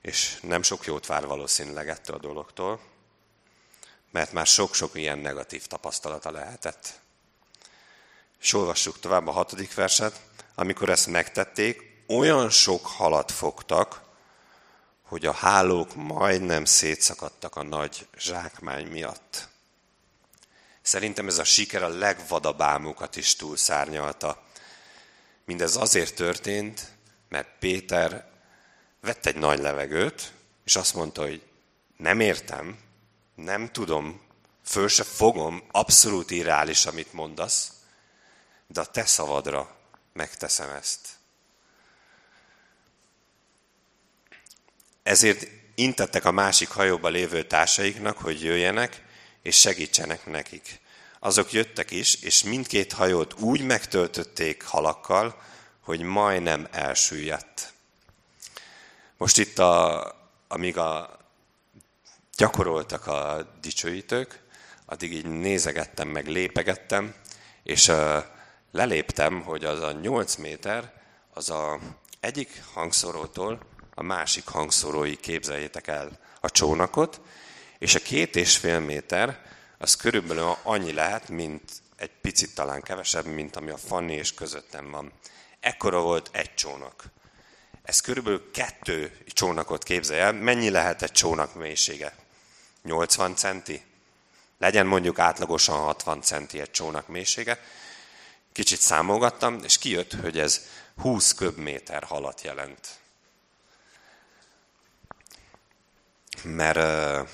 és 0.02 0.38
nem 0.42 0.62
sok 0.62 0.84
jót 0.84 1.06
vár 1.06 1.26
valószínűleg 1.26 1.88
ettől 1.88 2.16
a 2.16 2.20
dologtól, 2.20 2.91
mert 4.12 4.32
már 4.32 4.46
sok-sok 4.46 4.94
ilyen 4.94 5.18
negatív 5.18 5.66
tapasztalata 5.66 6.30
lehetett. 6.30 7.00
És 8.40 8.52
olvassuk 8.52 9.00
tovább 9.00 9.26
a 9.26 9.30
hatodik 9.30 9.74
verset. 9.74 10.20
Amikor 10.54 10.88
ezt 10.88 11.06
megtették, 11.06 12.04
olyan 12.08 12.50
sok 12.50 12.86
halat 12.86 13.30
fogtak, 13.30 14.00
hogy 15.02 15.26
a 15.26 15.32
hálók 15.32 15.94
majdnem 15.94 16.64
szétszakadtak 16.64 17.56
a 17.56 17.62
nagy 17.62 18.06
zsákmány 18.18 18.86
miatt. 18.86 19.48
Szerintem 20.82 21.28
ez 21.28 21.38
a 21.38 21.44
siker 21.44 21.82
a 21.82 21.88
legvadabb 21.88 22.60
álmukat 22.60 23.16
is 23.16 23.36
túlszárnyalta. 23.36 24.42
Mindez 25.44 25.76
azért 25.76 26.14
történt, 26.14 26.92
mert 27.28 27.48
Péter 27.58 28.30
vett 29.00 29.26
egy 29.26 29.36
nagy 29.36 29.58
levegőt, 29.58 30.32
és 30.64 30.76
azt 30.76 30.94
mondta, 30.94 31.22
hogy 31.22 31.42
nem 31.96 32.20
értem, 32.20 32.78
nem 33.34 33.72
tudom, 33.72 34.20
föl 34.64 34.88
se 34.88 35.02
fogom, 35.02 35.62
abszolút 35.70 36.30
irreális, 36.30 36.86
amit 36.86 37.12
mondasz, 37.12 37.72
de 38.66 38.80
a 38.80 38.86
te 38.86 39.04
szavadra 39.04 39.76
megteszem 40.12 40.70
ezt. 40.70 41.08
Ezért 45.02 45.46
intettek 45.74 46.24
a 46.24 46.30
másik 46.30 46.68
hajóba 46.68 47.08
lévő 47.08 47.46
társaiknak, 47.46 48.18
hogy 48.18 48.42
jöjjenek, 48.42 49.02
és 49.42 49.58
segítsenek 49.60 50.26
nekik. 50.26 50.80
Azok 51.18 51.52
jöttek 51.52 51.90
is, 51.90 52.14
és 52.14 52.42
mindkét 52.42 52.92
hajót 52.92 53.40
úgy 53.40 53.60
megtöltötték 53.60 54.62
halakkal, 54.62 55.42
hogy 55.80 56.00
majdnem 56.00 56.68
elsüllyedt. 56.70 57.72
Most 59.16 59.38
itt, 59.38 59.58
a, 59.58 60.06
amíg 60.48 60.78
a, 60.78 61.21
gyakoroltak 62.36 63.06
a 63.06 63.46
dicsőítők, 63.60 64.40
addig 64.84 65.12
így 65.12 65.26
nézegettem, 65.26 66.08
meg 66.08 66.26
lépegettem, 66.26 67.14
és 67.62 67.92
leléptem, 68.70 69.42
hogy 69.42 69.64
az 69.64 69.80
a 69.80 69.92
8 69.92 70.36
méter, 70.36 70.92
az 71.34 71.50
a 71.50 71.78
egyik 72.20 72.62
hangszorótól 72.72 73.58
a 73.94 74.02
másik 74.02 74.46
hangszorói 74.46 75.16
képzeljétek 75.16 75.86
el 75.86 76.18
a 76.40 76.50
csónakot, 76.50 77.20
és 77.78 77.94
a 77.94 77.98
két 77.98 78.36
és 78.36 78.56
fél 78.56 78.80
méter 78.80 79.40
az 79.78 79.96
körülbelül 79.96 80.56
annyi 80.62 80.92
lehet, 80.92 81.28
mint 81.28 81.62
egy 81.96 82.10
picit 82.20 82.54
talán 82.54 82.82
kevesebb, 82.82 83.24
mint 83.24 83.56
ami 83.56 83.70
a 83.70 83.76
Fanni 83.76 84.14
és 84.14 84.34
közöttem 84.34 84.90
van. 84.90 85.12
Ekkora 85.60 86.00
volt 86.00 86.28
egy 86.32 86.54
csónak. 86.54 87.04
Ez 87.82 88.00
körülbelül 88.00 88.50
kettő 88.50 89.16
csónakot 89.26 89.82
képzelj 89.82 90.20
el. 90.20 90.32
Mennyi 90.32 90.70
lehet 90.70 91.02
egy 91.02 91.12
csónak 91.12 91.54
mélysége? 91.54 92.14
80 92.82 93.36
centi? 93.36 93.84
Legyen 94.58 94.86
mondjuk 94.86 95.18
átlagosan 95.18 95.78
60 95.78 96.22
centi 96.22 96.60
egy 96.60 96.70
csónak 96.70 97.08
mélysége. 97.08 97.60
Kicsit 98.52 98.80
számolgattam, 98.80 99.60
és 99.62 99.78
kijött, 99.78 100.12
hogy 100.12 100.38
ez 100.38 100.66
20 100.96 101.34
köbméter 101.34 102.04
halat 102.04 102.40
jelent. 102.42 102.88
Mert 106.42 107.28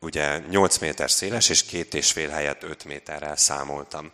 ugye 0.00 0.38
8 0.38 0.78
méter 0.78 1.10
széles, 1.10 1.48
és 1.48 1.64
két 1.64 1.94
és 1.94 2.12
fél 2.12 2.28
helyett 2.28 2.62
5 2.62 2.84
méterrel 2.84 3.36
számoltam, 3.36 4.12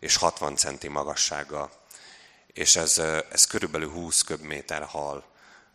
és 0.00 0.16
60 0.16 0.56
centi 0.56 0.88
magassággal 0.88 1.70
és 2.58 2.76
ez, 2.76 2.98
ez 3.30 3.46
körülbelül 3.46 3.90
20 3.90 4.22
köbméter 4.22 4.82
hal, 4.82 5.24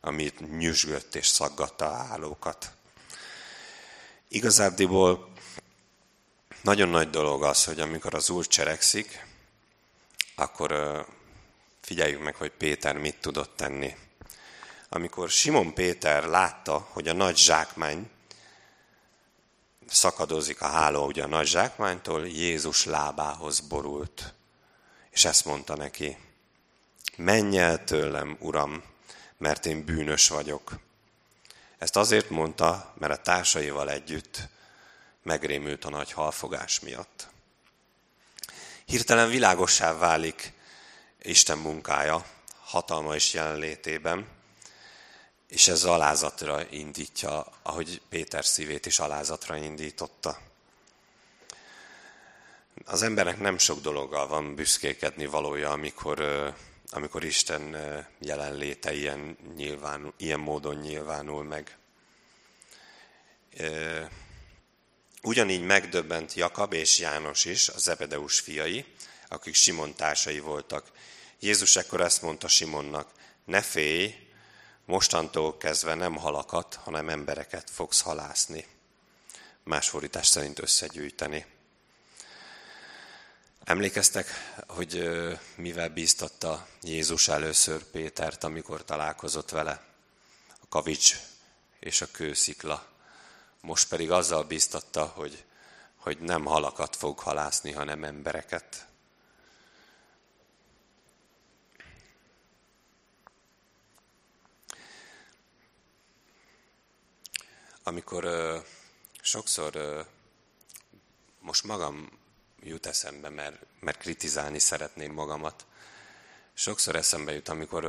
amit 0.02 0.58
nyüzsgött 0.58 1.16
és 1.16 1.28
szaggatta 1.28 1.86
a 1.86 2.04
hálókat. 2.04 2.72
Igazából 4.34 5.30
nagyon 6.62 6.90
nagy 6.90 7.10
dolog 7.10 7.44
az, 7.44 7.64
hogy 7.64 7.80
amikor 7.80 8.14
az 8.14 8.30
Úr 8.30 8.48
cserekszik, 8.48 9.26
akkor 10.36 10.72
figyeljük 11.82 12.24
meg, 12.24 12.36
hogy 12.36 12.52
Péter 12.52 12.98
mit 12.98 13.22
tudott 13.22 13.56
tenni. 13.56 13.96
Amikor 14.90 15.30
Simon 15.30 15.74
Péter 15.74 16.24
látta, 16.24 16.88
hogy 16.92 17.08
a 17.08 17.14
nagy 17.14 17.38
zsákmány 17.38 18.10
szakadozik 19.88 20.62
a 20.62 20.68
háló 20.68 21.06
ugye 21.06 21.24
a 21.24 21.28
nagy 21.28 21.48
zsákmánytól, 21.48 22.28
Jézus 22.28 22.86
lábához 22.86 23.60
borult. 23.60 24.34
És 25.10 25.26
ezt 25.26 25.46
mondta 25.46 25.76
neki, 25.76 26.18
menj 27.16 27.58
el 27.58 27.84
tőlem, 27.84 28.38
Uram, 28.40 28.84
mert 29.38 29.66
én 29.66 29.86
bűnös 29.86 30.30
vagyok. 30.30 30.80
Ezt 31.84 31.96
azért 31.96 32.30
mondta, 32.30 32.94
mert 32.98 33.14
a 33.14 33.22
társaival 33.22 33.90
együtt 33.90 34.40
megrémült 35.24 35.86
a 35.86 35.90
nagy 35.90 36.12
halfogás 36.12 36.80
miatt. 36.80 37.28
Hirtelen 38.86 39.30
világossá 39.30 39.98
válik 39.98 40.54
Isten 41.22 41.58
munkája, 41.58 42.26
hatalma 42.64 43.16
és 43.16 43.34
jelenlétében, 43.34 44.28
és 45.48 45.68
ez 45.68 45.84
alázatra 45.84 46.70
indítja, 46.70 47.46
ahogy 47.62 48.02
Péter 48.10 48.46
szívét 48.46 48.86
is 48.86 49.00
alázatra 49.00 49.56
indította. 49.56 50.38
Az 52.86 53.02
embernek 53.02 53.40
nem 53.40 53.58
sok 53.58 53.82
dologgal 53.82 54.28
van 54.28 54.56
büszkékedni 54.56 55.26
valója, 55.26 55.72
amikor 55.72 56.20
amikor 56.94 57.24
Isten 57.24 57.76
jelenléte 58.20 58.94
ilyen, 58.94 59.38
nyilvánul, 59.56 60.14
ilyen 60.18 60.40
módon 60.40 60.76
nyilvánul 60.76 61.44
meg. 61.44 61.78
Ugyanígy 65.22 65.64
megdöbbent 65.64 66.34
Jakab 66.34 66.74
és 66.74 67.00
János 67.00 67.46
is, 67.46 67.70
a 67.70 67.78
Zebedeus 67.78 68.40
fiai, 68.40 68.86
akik 69.28 69.54
Simon 69.54 69.96
társai 69.96 70.40
voltak. 70.40 70.92
Jézus 71.40 71.76
ekkor 71.76 72.02
ezt 72.02 72.22
mondta 72.22 72.48
Simonnak, 72.48 73.12
ne 73.46 73.62
félj, 73.62 74.16
mostantól 74.86 75.58
kezdve 75.58 75.94
nem 75.94 76.16
halakat, 76.16 76.76
hanem 76.76 77.10
embereket 77.10 77.70
fogsz 77.70 78.02
halászni. 78.02 78.66
Más 79.64 79.90
fordítás 79.90 80.28
szerint 80.28 80.60
összegyűjteni. 80.60 81.46
Emlékeztek, 83.64 84.28
hogy 84.68 85.10
mivel 85.56 85.90
bíztatta 85.90 86.68
Jézus 86.82 87.28
először 87.28 87.84
Pétert, 87.84 88.44
amikor 88.44 88.86
találkozott 88.86 89.50
vele? 89.50 89.84
A 90.62 90.68
kavics 90.70 91.20
és 91.80 92.02
a 92.02 92.12
kőszikla. 92.12 92.88
Most 93.62 93.88
pedig 93.88 94.12
azzal 94.12 94.44
bíztatta, 94.44 95.06
hogy, 95.06 95.44
hogy 95.96 96.20
nem 96.20 96.46
halakat 96.46 96.96
fog 96.96 97.20
halászni, 97.20 97.72
hanem 97.72 98.04
embereket. 98.04 98.88
Amikor 107.84 108.24
ö, 108.24 108.58
sokszor 109.22 109.76
ö, 109.76 110.02
most 111.40 111.64
magam 111.64 112.22
jut 112.66 112.86
eszembe, 112.86 113.30
mert, 113.30 113.66
mert 113.80 113.98
kritizálni 113.98 114.60
szeretném 114.60 115.14
magamat. 115.14 115.66
Sokszor 116.54 116.96
eszembe 116.96 117.34
jut, 117.34 117.50
amikor 117.50 117.84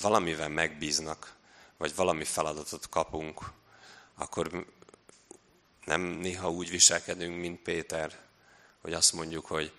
valamivel 0.00 0.48
megbíznak, 0.48 1.34
vagy 1.76 1.94
valami 1.94 2.24
feladatot 2.24 2.88
kapunk, 2.88 3.40
akkor 4.14 4.66
nem 5.84 6.00
néha 6.00 6.50
úgy 6.50 6.70
viselkedünk, 6.70 7.40
mint 7.40 7.62
Péter, 7.62 8.18
hogy 8.80 8.92
azt 8.92 9.12
mondjuk, 9.12 9.46
hogy 9.46 9.72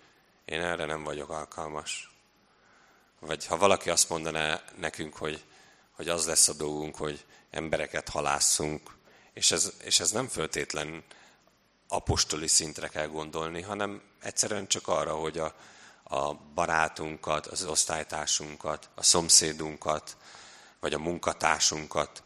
én 0.46 0.62
erre 0.62 0.86
nem 0.86 1.04
vagyok 1.04 1.30
alkalmas. 1.30 2.14
Vagy 3.20 3.46
ha 3.46 3.58
valaki 3.58 3.90
azt 3.90 4.10
mondaná 4.10 4.64
nekünk, 4.78 5.16
hogy, 5.16 5.44
hogy 5.92 6.10
az 6.10 6.26
lesz 6.26 6.48
a 6.48 6.54
dolgunk, 6.54 6.96
hogy 6.96 7.26
embereket 7.50 8.10
halásszunk, 8.10 8.96
és 9.34 9.52
ez, 9.52 9.74
és 9.84 10.00
ez 10.00 10.12
nem 10.12 10.28
föltétlen 10.28 11.04
apostoli 11.88 12.48
szintre 12.48 12.88
kell 12.88 13.08
gondolni, 13.08 13.62
hanem 13.62 14.02
egyszerűen 14.22 14.68
csak 14.68 14.88
arra, 14.88 15.14
hogy 15.14 15.38
a, 15.38 15.54
a 16.04 16.34
barátunkat, 16.34 17.46
az 17.46 17.66
osztálytársunkat, 17.66 18.90
a 18.96 19.04
szomszédunkat, 19.04 20.18
vagy 20.80 20.94
a 20.94 21.00
munkatársunkat 21.00 22.24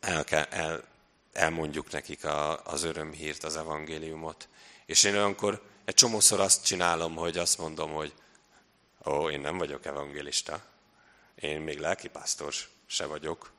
el, 0.00 0.24
kell, 0.24 0.44
el, 0.44 0.84
elmondjuk 1.32 1.90
nekik 1.90 2.24
a, 2.24 2.64
az 2.64 2.82
örömhírt, 2.82 3.44
az 3.44 3.56
evangéliumot. 3.56 4.48
És 4.86 5.02
én 5.02 5.14
olyankor 5.14 5.62
egy 5.84 5.94
csomószor 5.94 6.40
azt 6.40 6.64
csinálom, 6.64 7.16
hogy 7.16 7.38
azt 7.38 7.58
mondom, 7.58 7.92
hogy 7.92 8.14
ó, 9.04 9.30
én 9.30 9.40
nem 9.40 9.58
vagyok 9.58 9.86
evangélista, 9.86 10.62
én 11.34 11.60
még 11.60 11.78
lelkipásztor 11.78 12.54
se 12.86 13.06
vagyok. 13.06 13.52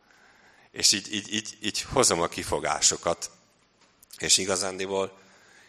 És 0.71 0.91
így, 0.91 1.13
így, 1.13 1.33
így, 1.33 1.57
így 1.61 1.81
hozom 1.81 2.21
a 2.21 2.27
kifogásokat. 2.27 3.31
És 4.19 4.37
igazándiból 4.37 5.17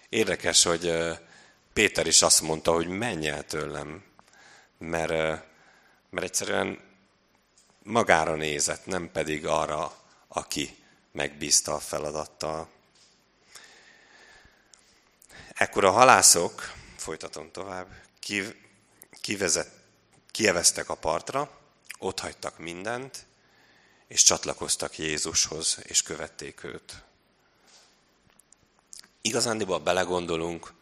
érdekes, 0.08 0.62
hogy 0.62 0.92
Péter 1.72 2.06
is 2.06 2.22
azt 2.22 2.42
mondta, 2.42 2.72
hogy 2.72 2.88
menj 2.88 3.28
el 3.28 3.46
tőlem, 3.46 4.04
mert, 4.78 5.10
mert 6.10 6.26
egyszerűen 6.26 6.80
magára 7.82 8.34
nézett, 8.34 8.86
nem 8.86 9.10
pedig 9.12 9.46
arra, 9.46 9.96
aki 10.28 10.76
megbízta 11.12 11.74
a 11.74 11.78
feladattal. 11.78 12.68
Ekkor 15.54 15.84
a 15.84 15.90
halászok, 15.90 16.72
folytatom 16.96 17.50
tovább, 17.50 17.88
kivezet, 19.20 19.70
kieveztek 20.30 20.88
a 20.88 20.94
partra, 20.94 21.58
ott 21.98 22.20
hagytak 22.20 22.58
mindent, 22.58 23.26
és 24.08 24.22
csatlakoztak 24.22 24.98
Jézushoz, 24.98 25.78
és 25.82 26.02
követték 26.02 26.64
őt. 26.64 27.02
Igazándiból 29.22 29.78
belegondolunk, 29.78 30.72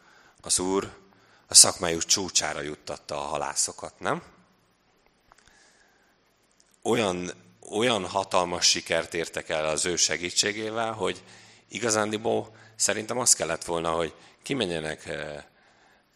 az 0.41 0.59
Úr 0.59 0.97
a 1.47 1.53
szakmájuk 1.53 2.05
csúcsára 2.05 2.61
juttatta 2.61 3.15
a 3.15 3.27
halászokat, 3.27 3.99
nem? 3.99 4.23
Olyan 6.81 7.31
olyan 7.71 8.05
hatalmas 8.05 8.69
sikert 8.69 9.13
értek 9.13 9.49
el 9.49 9.65
az 9.65 9.85
ő 9.85 9.95
segítségével, 9.95 10.91
hogy 10.91 11.23
igazándiból 11.67 12.55
szerintem 12.75 13.17
az 13.17 13.33
kellett 13.33 13.63
volna, 13.63 13.91
hogy 13.91 14.13
kimenjenek 14.41 15.05
eh, 15.05 15.43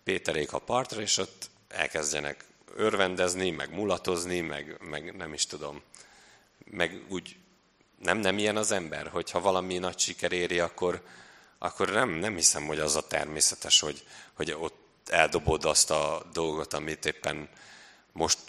Péterék 0.03 0.53
a 0.53 0.59
partra, 0.59 1.01
és 1.01 1.17
ott 1.17 1.49
elkezdjenek 1.67 2.45
örvendezni, 2.75 3.49
meg 3.49 3.73
mulatozni, 3.73 4.39
meg, 4.39 4.77
meg 4.89 5.15
nem 5.15 5.33
is 5.33 5.45
tudom, 5.45 5.81
meg 6.65 7.03
úgy 7.09 7.35
nem, 7.99 8.17
nem 8.17 8.37
ilyen 8.37 8.57
az 8.57 8.71
ember, 8.71 9.07
hogyha 9.07 9.41
valami 9.41 9.77
nagy 9.77 9.99
siker 9.99 10.31
éri, 10.31 10.59
akkor, 10.59 11.01
akkor 11.63 11.89
nem, 11.89 12.09
nem 12.09 12.35
hiszem, 12.35 12.65
hogy 12.65 12.79
az 12.79 12.95
a 12.95 13.07
természetes, 13.07 13.79
hogy, 13.79 14.07
hogy 14.33 14.51
ott 14.51 15.09
eldobod 15.09 15.65
azt 15.65 15.91
a 15.91 16.29
dolgot, 16.33 16.73
amit 16.73 17.05
éppen 17.05 17.49
most 18.11 18.39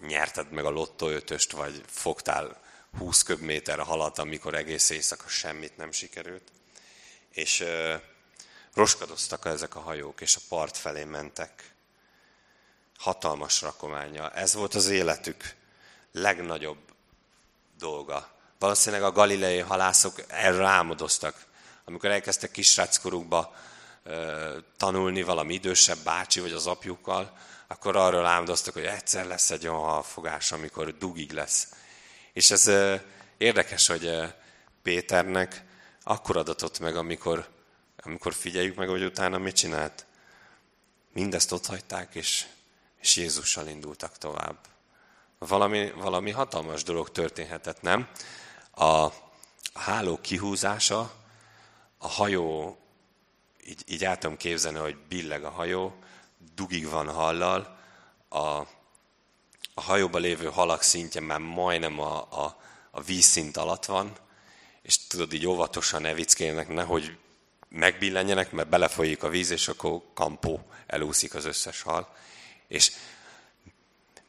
nyerted 0.00 0.50
meg 0.50 0.64
a 0.64 0.70
lottó 0.70 1.08
ötöst, 1.08 1.52
vagy 1.52 1.82
fogtál 1.86 2.60
20 2.98 3.22
köbméter 3.22 3.78
halat, 3.78 4.18
amikor 4.18 4.54
egész 4.54 4.90
éjszaka 4.90 5.28
semmit 5.28 5.76
nem 5.76 5.92
sikerült. 5.92 6.42
És 7.30 7.60
uh, 7.60 7.94
roskadoztak 8.74 9.44
ezek 9.44 9.76
a 9.76 9.80
hajók, 9.80 10.20
és 10.20 10.36
a 10.36 10.46
part 10.48 10.76
felé 10.76 11.04
mentek. 11.04 11.74
Hatalmas 12.98 13.62
rakománya. 13.62 14.30
Ez 14.30 14.54
volt 14.54 14.74
az 14.74 14.88
életük 14.88 15.54
legnagyobb 16.12 16.82
dolga. 17.78 18.28
Valószínűleg 18.58 19.04
a 19.04 19.12
galilei 19.12 19.58
halászok 19.58 20.22
erre 20.26 20.66
álmodoztak. 20.66 21.52
Amikor 21.84 22.10
elkezdtek 22.10 22.50
kisráckorukba 22.50 23.54
tanulni 24.76 25.22
valami 25.22 25.54
idősebb 25.54 25.98
bácsi, 26.04 26.40
vagy 26.40 26.52
az 26.52 26.66
apjukkal, 26.66 27.38
akkor 27.66 27.96
arról 27.96 28.26
álmodoztak, 28.26 28.74
hogy 28.74 28.84
egyszer 28.84 29.26
lesz 29.26 29.50
egy 29.50 29.66
olyan 29.66 29.80
halfogás, 29.80 30.52
amikor 30.52 30.98
dugig 30.98 31.32
lesz. 31.32 31.68
És 32.32 32.50
ez 32.50 32.70
érdekes, 33.36 33.86
hogy 33.86 34.34
Péternek 34.82 35.64
akkor 36.02 36.36
adatott 36.36 36.78
meg, 36.78 36.96
amikor, 36.96 37.48
amikor 38.02 38.34
figyeljük 38.34 38.76
meg, 38.76 38.88
hogy 38.88 39.04
utána 39.04 39.38
mit 39.38 39.56
csinált. 39.56 40.06
Mindezt 41.12 41.52
ott 41.52 41.66
hagyták, 41.66 42.14
és, 42.14 42.46
és 43.00 43.16
Jézussal 43.16 43.66
indultak 43.66 44.18
tovább. 44.18 44.56
Valami, 45.38 45.90
valami 45.90 46.30
hatalmas 46.30 46.82
dolog 46.82 47.10
történhetett, 47.10 47.82
nem? 47.82 48.08
A 48.74 49.08
háló 49.74 50.18
kihúzása, 50.20 51.12
a 52.04 52.08
hajó, 52.08 52.76
így, 53.66 53.82
így 53.86 54.04
el 54.04 54.18
tudom 54.18 54.36
képzelni, 54.36 54.78
hogy 54.78 54.96
billeg 55.08 55.44
a 55.44 55.50
hajó, 55.50 55.94
dugig 56.54 56.88
van 56.88 57.08
hallal, 57.08 57.78
a, 58.28 58.38
a 59.74 59.80
hajóban 59.80 60.20
lévő 60.20 60.46
halak 60.46 60.82
szintje 60.82 61.20
már 61.20 61.38
majdnem 61.38 62.00
a, 62.00 62.16
a, 62.44 62.60
a 62.90 63.00
vízszint 63.00 63.56
alatt 63.56 63.84
van, 63.84 64.12
és 64.82 65.06
tudod, 65.06 65.32
így 65.32 65.46
óvatosan 65.46 66.04
evickélnek, 66.04 66.68
nehogy 66.68 67.16
megbillenjenek, 67.68 68.52
mert 68.52 68.68
belefolyik 68.68 69.22
a 69.22 69.28
víz, 69.28 69.50
és 69.50 69.68
akkor 69.68 70.02
kampó 70.14 70.66
elúszik 70.86 71.34
az 71.34 71.44
összes 71.44 71.82
hal. 71.82 72.14
És 72.68 72.92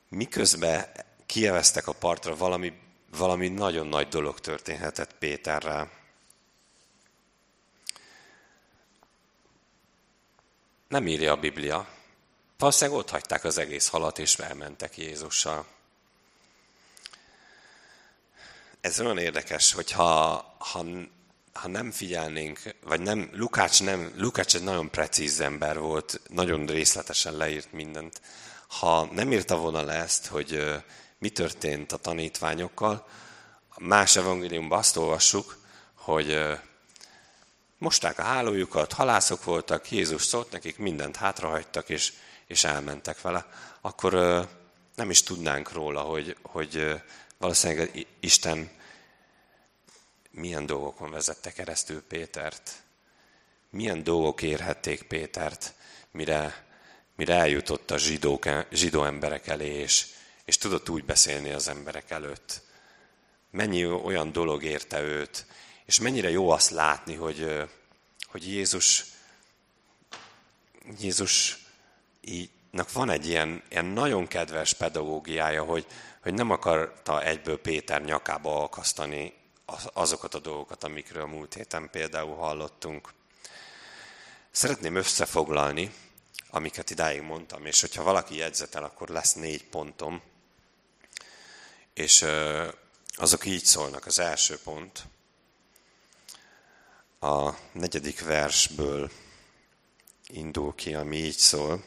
miközben 0.09 0.89
kieveztek 1.25 1.87
a 1.87 1.93
partra, 1.93 2.35
valami, 2.35 2.73
valami 3.17 3.47
nagyon 3.47 3.87
nagy 3.87 4.07
dolog 4.07 4.39
történhetett 4.39 5.15
Péterrel. 5.17 6.03
Nem 10.95 11.07
írja 11.07 11.31
a 11.31 11.35
Biblia, 11.35 11.87
Valószínűleg 12.57 12.99
ott 12.99 13.09
hagyták 13.09 13.43
az 13.43 13.57
egész 13.57 13.87
halat, 13.87 14.19
és 14.19 14.35
elmentek 14.35 14.97
Jézussal. 14.97 15.65
Ez 18.81 18.99
olyan 18.99 19.17
érdekes, 19.17 19.73
hogy 19.73 19.91
ha, 19.91 20.03
ha, 20.57 20.85
ha 21.53 21.67
nem 21.67 21.91
figyelnénk, 21.91 22.59
vagy 22.83 23.01
nem, 23.01 23.29
Lukács, 23.33 23.83
nem, 23.83 24.13
Lukács 24.17 24.55
egy 24.55 24.63
nagyon 24.63 24.89
precíz 24.89 25.39
ember 25.39 25.79
volt, 25.79 26.21
nagyon 26.29 26.65
részletesen 26.65 27.37
leírt 27.37 27.71
mindent. 27.71 28.21
Ha 28.67 29.05
nem 29.05 29.31
írta 29.31 29.57
volna 29.57 29.81
le 29.81 29.93
ezt, 29.93 30.27
hogy 30.27 30.63
mi 31.17 31.29
történt 31.29 31.91
a 31.91 31.97
tanítványokkal, 31.97 33.07
más 33.77 34.15
evangéliumban 34.15 34.77
azt 34.77 34.97
olvassuk, 34.97 35.57
hogy 35.93 36.57
mosták 37.77 38.19
a 38.19 38.23
hálójukat, 38.23 38.93
halászok 38.93 39.43
voltak, 39.43 39.91
Jézus 39.91 40.23
szólt 40.23 40.51
nekik, 40.51 40.77
mindent 40.77 41.15
hátrahagytak, 41.15 41.89
és 41.89 42.13
és 42.47 42.63
elmentek 42.63 43.21
vele, 43.21 43.45
akkor 43.81 44.13
nem 44.95 45.09
is 45.09 45.23
tudnánk 45.23 45.71
róla, 45.71 46.01
hogy, 46.01 46.37
hogy 46.41 47.01
valószínűleg 47.37 48.07
Isten 48.19 48.71
milyen 50.31 50.65
dolgokon 50.65 51.11
vezette 51.11 51.51
keresztül 51.51 52.03
Pétert. 52.03 52.71
Milyen 53.69 54.03
dolgok 54.03 54.41
érhették 54.41 55.03
Pétert, 55.03 55.73
mire, 56.11 56.65
mire 57.15 57.33
eljutott 57.33 57.91
a 57.91 57.97
zsidók, 57.97 58.45
zsidó 58.71 59.03
emberek 59.03 59.47
elé, 59.47 59.67
és, 59.67 60.05
és 60.45 60.57
tudott 60.57 60.89
úgy 60.89 61.05
beszélni 61.05 61.49
az 61.49 61.67
emberek 61.67 62.09
előtt. 62.11 62.61
Mennyi 63.51 63.85
olyan 63.85 64.31
dolog 64.31 64.63
érte 64.63 65.01
őt, 65.01 65.45
és 65.85 65.99
mennyire 65.99 66.29
jó 66.29 66.49
azt 66.49 66.69
látni, 66.69 67.15
hogy, 67.15 67.69
hogy 68.31 68.47
Jézus 68.47 69.05
Jézus 70.99 71.57
ígynak 72.21 72.91
van 72.91 73.09
egy 73.09 73.27
ilyen, 73.27 73.63
ilyen 73.69 73.85
nagyon 73.85 74.27
kedves 74.27 74.73
pedagógiája, 74.73 75.63
hogy, 75.63 75.85
hogy 76.21 76.33
nem 76.33 76.51
akarta 76.51 77.23
egyből 77.23 77.61
Péter 77.61 78.03
nyakába 78.03 78.63
akasztani 78.63 79.33
azokat 79.93 80.33
a 80.33 80.39
dolgokat, 80.39 80.83
amikről 80.83 81.23
a 81.23 81.27
múlt 81.27 81.53
héten 81.53 81.89
például 81.89 82.35
hallottunk. 82.35 83.13
Szeretném 84.51 84.95
összefoglalni, 84.95 85.93
amiket 86.49 86.89
idáig 86.89 87.21
mondtam, 87.21 87.65
és 87.65 87.81
hogyha 87.81 88.03
valaki 88.03 88.35
jegyzetel, 88.35 88.83
akkor 88.83 89.09
lesz 89.09 89.33
négy 89.33 89.63
pontom. 89.63 90.21
És 91.93 92.25
azok 93.15 93.45
így 93.45 93.63
szólnak. 93.63 94.05
Az 94.05 94.19
első 94.19 94.59
pont 94.63 95.05
a 97.25 97.57
negyedik 97.71 98.23
versből 98.23 99.11
indul 100.27 100.75
ki, 100.75 100.93
ami 100.93 101.17
így 101.17 101.37
szól, 101.37 101.83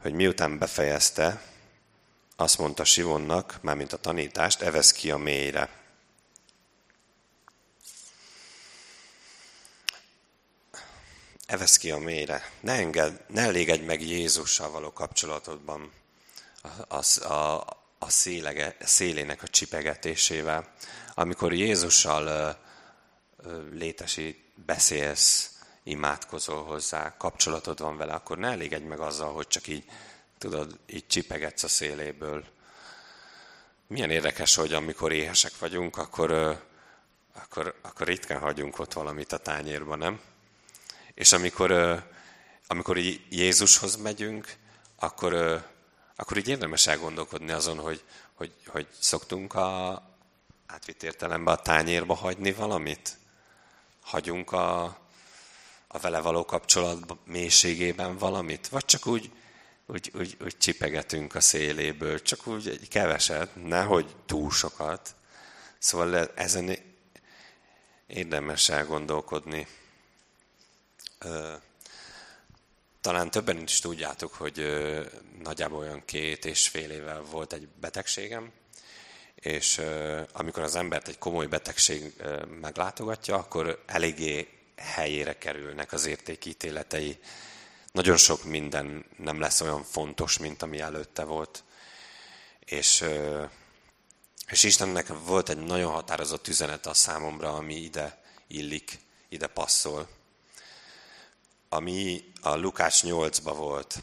hogy 0.00 0.12
miután 0.12 0.58
befejezte, 0.58 1.42
azt 2.36 2.58
mondta 2.58 2.84
Sivonnak, 2.84 3.58
mármint 3.62 3.92
a 3.92 3.96
tanítást, 3.96 4.62
evesz 4.62 4.92
ki 4.92 5.10
a 5.10 5.16
mélyre. 5.16 5.70
Evesz 11.46 11.76
ki 11.76 11.90
a 11.90 11.98
mélyre. 11.98 12.50
Ne, 12.60 12.72
enged, 12.72 13.24
ne 13.28 13.40
elégedj 13.40 13.84
meg 13.84 14.02
Jézussal 14.02 14.70
való 14.70 14.92
kapcsolatodban 14.92 15.92
a, 16.88 17.24
a, 17.32 17.66
a 17.98 18.10
szélege, 18.10 18.76
szélének 18.80 19.42
a 19.42 19.48
csipegetésével. 19.48 20.74
Amikor 21.14 21.52
Jézussal 21.52 22.64
létesít, 23.72 24.38
beszélsz, 24.66 25.50
imádkozol 25.82 26.64
hozzá, 26.64 27.16
kapcsolatod 27.16 27.78
van 27.78 27.96
vele, 27.96 28.12
akkor 28.12 28.38
ne 28.38 28.48
elégedj 28.48 28.84
meg 28.84 29.00
azzal, 29.00 29.32
hogy 29.32 29.46
csak 29.46 29.66
így, 29.66 29.84
tudod, 30.38 30.78
így 30.86 31.06
csipegetsz 31.06 31.62
a 31.62 31.68
széléből. 31.68 32.44
Milyen 33.86 34.10
érdekes, 34.10 34.54
hogy 34.54 34.72
amikor 34.72 35.12
éhesek 35.12 35.58
vagyunk, 35.58 35.96
akkor, 35.96 36.30
akkor, 37.34 37.78
akkor 37.82 38.06
ritkán 38.06 38.40
hagyunk 38.40 38.78
ott 38.78 38.92
valamit 38.92 39.32
a 39.32 39.38
tányérban, 39.38 39.98
nem? 39.98 40.20
És 41.14 41.32
amikor, 41.32 41.72
amikor 42.66 42.98
Jézushoz 43.28 43.96
megyünk, 43.96 44.54
akkor, 44.96 45.62
akkor 46.16 46.36
így 46.36 46.48
érdemes 46.48 46.86
elgondolkodni 46.86 47.52
azon, 47.52 47.78
hogy, 47.78 48.02
hogy, 48.34 48.52
hogy 48.66 48.86
szoktunk 48.98 49.54
a 49.54 50.02
átvitt 50.66 51.02
értelemben 51.02 51.54
a 51.54 51.62
tányérba 51.62 52.14
hagyni 52.14 52.52
valamit? 52.52 53.16
Hagyunk 54.06 54.52
a, 54.52 54.84
a 55.88 55.98
vele 55.98 56.20
való 56.20 56.44
kapcsolat 56.44 57.16
mélységében 57.24 58.18
valamit? 58.18 58.68
Vagy 58.68 58.84
csak 58.84 59.06
úgy, 59.06 59.30
úgy, 59.86 60.10
úgy, 60.14 60.36
úgy 60.44 60.56
csipegetünk 60.58 61.34
a 61.34 61.40
széléből, 61.40 62.22
csak 62.22 62.46
úgy 62.46 62.68
egy 62.68 62.88
keveset, 62.88 63.50
nehogy 63.54 64.16
túl 64.26 64.50
sokat. 64.50 65.14
Szóval 65.78 66.30
ezen 66.34 66.76
érdemes 68.06 68.68
elgondolkodni. 68.68 69.66
Talán 73.00 73.30
többen 73.30 73.62
is 73.62 73.78
tudjátok, 73.78 74.34
hogy 74.34 74.66
nagyjából 75.42 75.78
olyan 75.78 76.04
két 76.04 76.44
és 76.44 76.68
fél 76.68 76.90
éve 76.90 77.18
volt 77.18 77.52
egy 77.52 77.68
betegségem, 77.68 78.52
és 79.40 79.80
amikor 80.32 80.62
az 80.62 80.74
embert 80.74 81.08
egy 81.08 81.18
komoly 81.18 81.46
betegség 81.46 82.12
meglátogatja, 82.60 83.34
akkor 83.36 83.82
eléggé 83.86 84.48
helyére 84.76 85.38
kerülnek 85.38 85.92
az 85.92 86.06
értékítéletei. 86.06 87.18
Nagyon 87.92 88.16
sok 88.16 88.44
minden 88.44 89.04
nem 89.16 89.40
lesz 89.40 89.60
olyan 89.60 89.82
fontos, 89.82 90.38
mint 90.38 90.62
ami 90.62 90.80
előtte 90.80 91.24
volt. 91.24 91.64
És, 92.64 93.04
és 94.46 94.62
Istennek 94.62 95.06
volt 95.24 95.48
egy 95.48 95.58
nagyon 95.58 95.92
határozott 95.92 96.48
üzenet 96.48 96.86
a 96.86 96.94
számomra, 96.94 97.54
ami 97.54 97.74
ide 97.74 98.22
illik, 98.46 98.98
ide 99.28 99.46
passzol. 99.46 100.08
Ami 101.68 102.24
a 102.40 102.54
Lukács 102.54 103.00
8-ba 103.02 103.52
volt. 103.56 104.02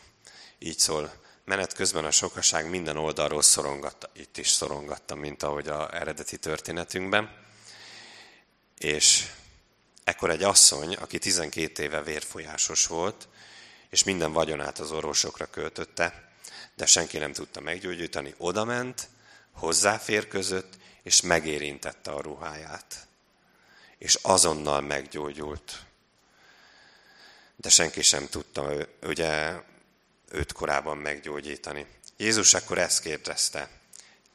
Így 0.60 0.80
szól, 0.80 1.23
menet 1.46 1.74
közben 1.74 2.06
a 2.06 2.12
sokaság 2.12 2.70
minden 2.70 2.98
oldalról 2.98 3.42
szorongatta, 3.42 4.10
itt 4.14 4.38
is 4.38 4.50
szorongatta, 4.50 5.16
mint 5.16 5.44
ahogy 5.44 5.68
a 5.68 5.96
eredeti 5.96 6.38
történetünkben. 6.38 7.36
És 8.78 9.32
ekkor 10.04 10.30
egy 10.30 10.44
asszony, 10.44 10.96
aki 10.96 11.18
12 11.18 11.84
éve 11.84 12.02
vérfolyásos 12.02 12.88
volt, 12.88 13.28
és 13.90 14.04
minden 14.04 14.32
vagyonát 14.32 14.80
az 14.80 14.92
orvosokra 14.92 15.46
költötte, 15.46 16.32
de 16.76 16.86
senki 16.86 17.18
nem 17.18 17.34
tudta 17.34 17.60
meggyógyítani, 17.60 18.34
odament, 18.38 19.08
hozzáférközött, 19.52 20.74
és 21.04 21.22
megérintette 21.22 22.12
a 22.12 22.22
ruháját. 22.22 23.08
És 23.98 24.18
azonnal 24.22 24.82
meggyógyult. 24.82 25.86
De 27.56 27.70
senki 27.70 28.02
sem 28.02 28.28
tudta, 28.28 28.74
ugye 29.02 29.62
őt 30.34 30.52
korábban 30.52 30.98
meggyógyítani. 30.98 31.86
Jézus 32.17 32.54
akkor 32.54 32.78
ezt 32.78 33.02
kérdezte, 33.02 33.69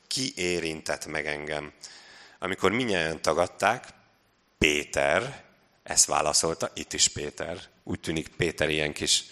ki 0.07 0.33
érintett 0.37 1.07
meg 1.07 1.27
engem? 1.27 1.73
Amikor 2.39 2.73
minnyáján 2.73 3.23
tagadták, 3.23 3.89
Péter 4.59 5.45
ezt 5.83 6.07
válaszolta, 6.07 6.71
itt 6.75 6.93
is 6.93 7.09
Péter. 7.09 7.61
Úgy 7.85 8.01
tűnik 8.01 8.29
Péter 8.29 8.69
ilyen 8.69 8.93
kis 8.93 9.25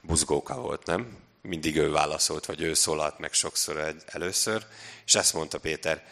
buzgóka 0.00 0.60
volt, 0.60 0.86
nem? 0.86 1.16
Mindig 1.42 1.76
ő 1.76 1.90
válaszolt, 1.90 2.46
vagy 2.46 2.60
ő 2.60 2.74
szólalt 2.74 3.18
meg 3.18 3.32
sokszor 3.32 3.94
először, 4.06 4.66
és 5.06 5.14
ezt 5.14 5.32
mondta 5.32 5.60
Péter, 5.60 6.06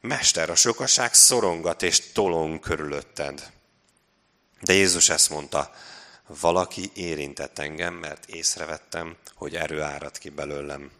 Mester, 0.00 0.50
a 0.50 0.54
sokaság 0.54 1.14
szorongat 1.14 1.82
és 1.82 2.12
tolong 2.12 2.60
körülötted. 2.60 3.52
De 4.60 4.72
Jézus 4.72 5.08
ezt 5.08 5.30
mondta, 5.30 5.74
valaki 6.26 6.90
érintett 6.94 7.58
engem, 7.58 7.94
mert 7.94 8.26
észrevettem, 8.26 9.16
hogy 9.34 9.56
erő 9.56 9.82
árad 9.82 10.18
ki 10.18 10.28
belőlem. 10.28 10.90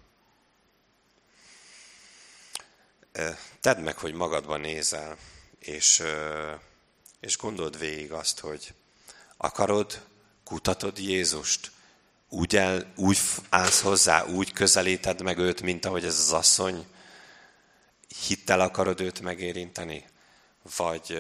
Tedd 3.60 3.78
meg, 3.78 3.98
hogy 3.98 4.12
magadban 4.14 4.60
nézel, 4.60 5.16
és, 5.58 6.02
és 7.20 7.36
gondold 7.36 7.78
végig 7.78 8.12
azt, 8.12 8.40
hogy 8.40 8.74
akarod, 9.36 10.02
kutatod 10.44 10.98
Jézust, 10.98 11.70
úgy, 12.28 12.56
el, 12.56 12.92
úgy 12.96 13.18
állsz 13.48 13.80
hozzá, 13.80 14.24
úgy 14.24 14.52
közelíted 14.52 15.22
meg 15.22 15.38
őt, 15.38 15.62
mint 15.62 15.84
ahogy 15.84 16.04
ez 16.04 16.18
az 16.18 16.32
asszony, 16.32 16.86
hittel 18.26 18.60
akarod 18.60 19.00
őt 19.00 19.20
megérinteni? 19.20 20.04
Vagy, 20.76 21.18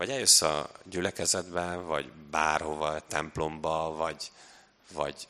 vagy 0.00 0.10
eljössz 0.10 0.42
a 0.42 0.70
gyülekezetbe, 0.84 1.74
vagy 1.74 2.12
bárhova, 2.12 3.00
templomba, 3.00 3.94
vagy, 3.94 4.32
vagy 4.92 5.28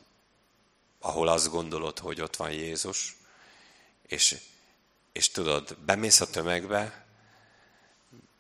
ahol 0.98 1.28
azt 1.28 1.50
gondolod, 1.50 1.98
hogy 1.98 2.20
ott 2.20 2.36
van 2.36 2.50
Jézus, 2.50 3.16
és, 4.06 4.36
és 5.12 5.30
tudod, 5.30 5.76
bemész 5.78 6.20
a 6.20 6.30
tömegbe, 6.30 7.06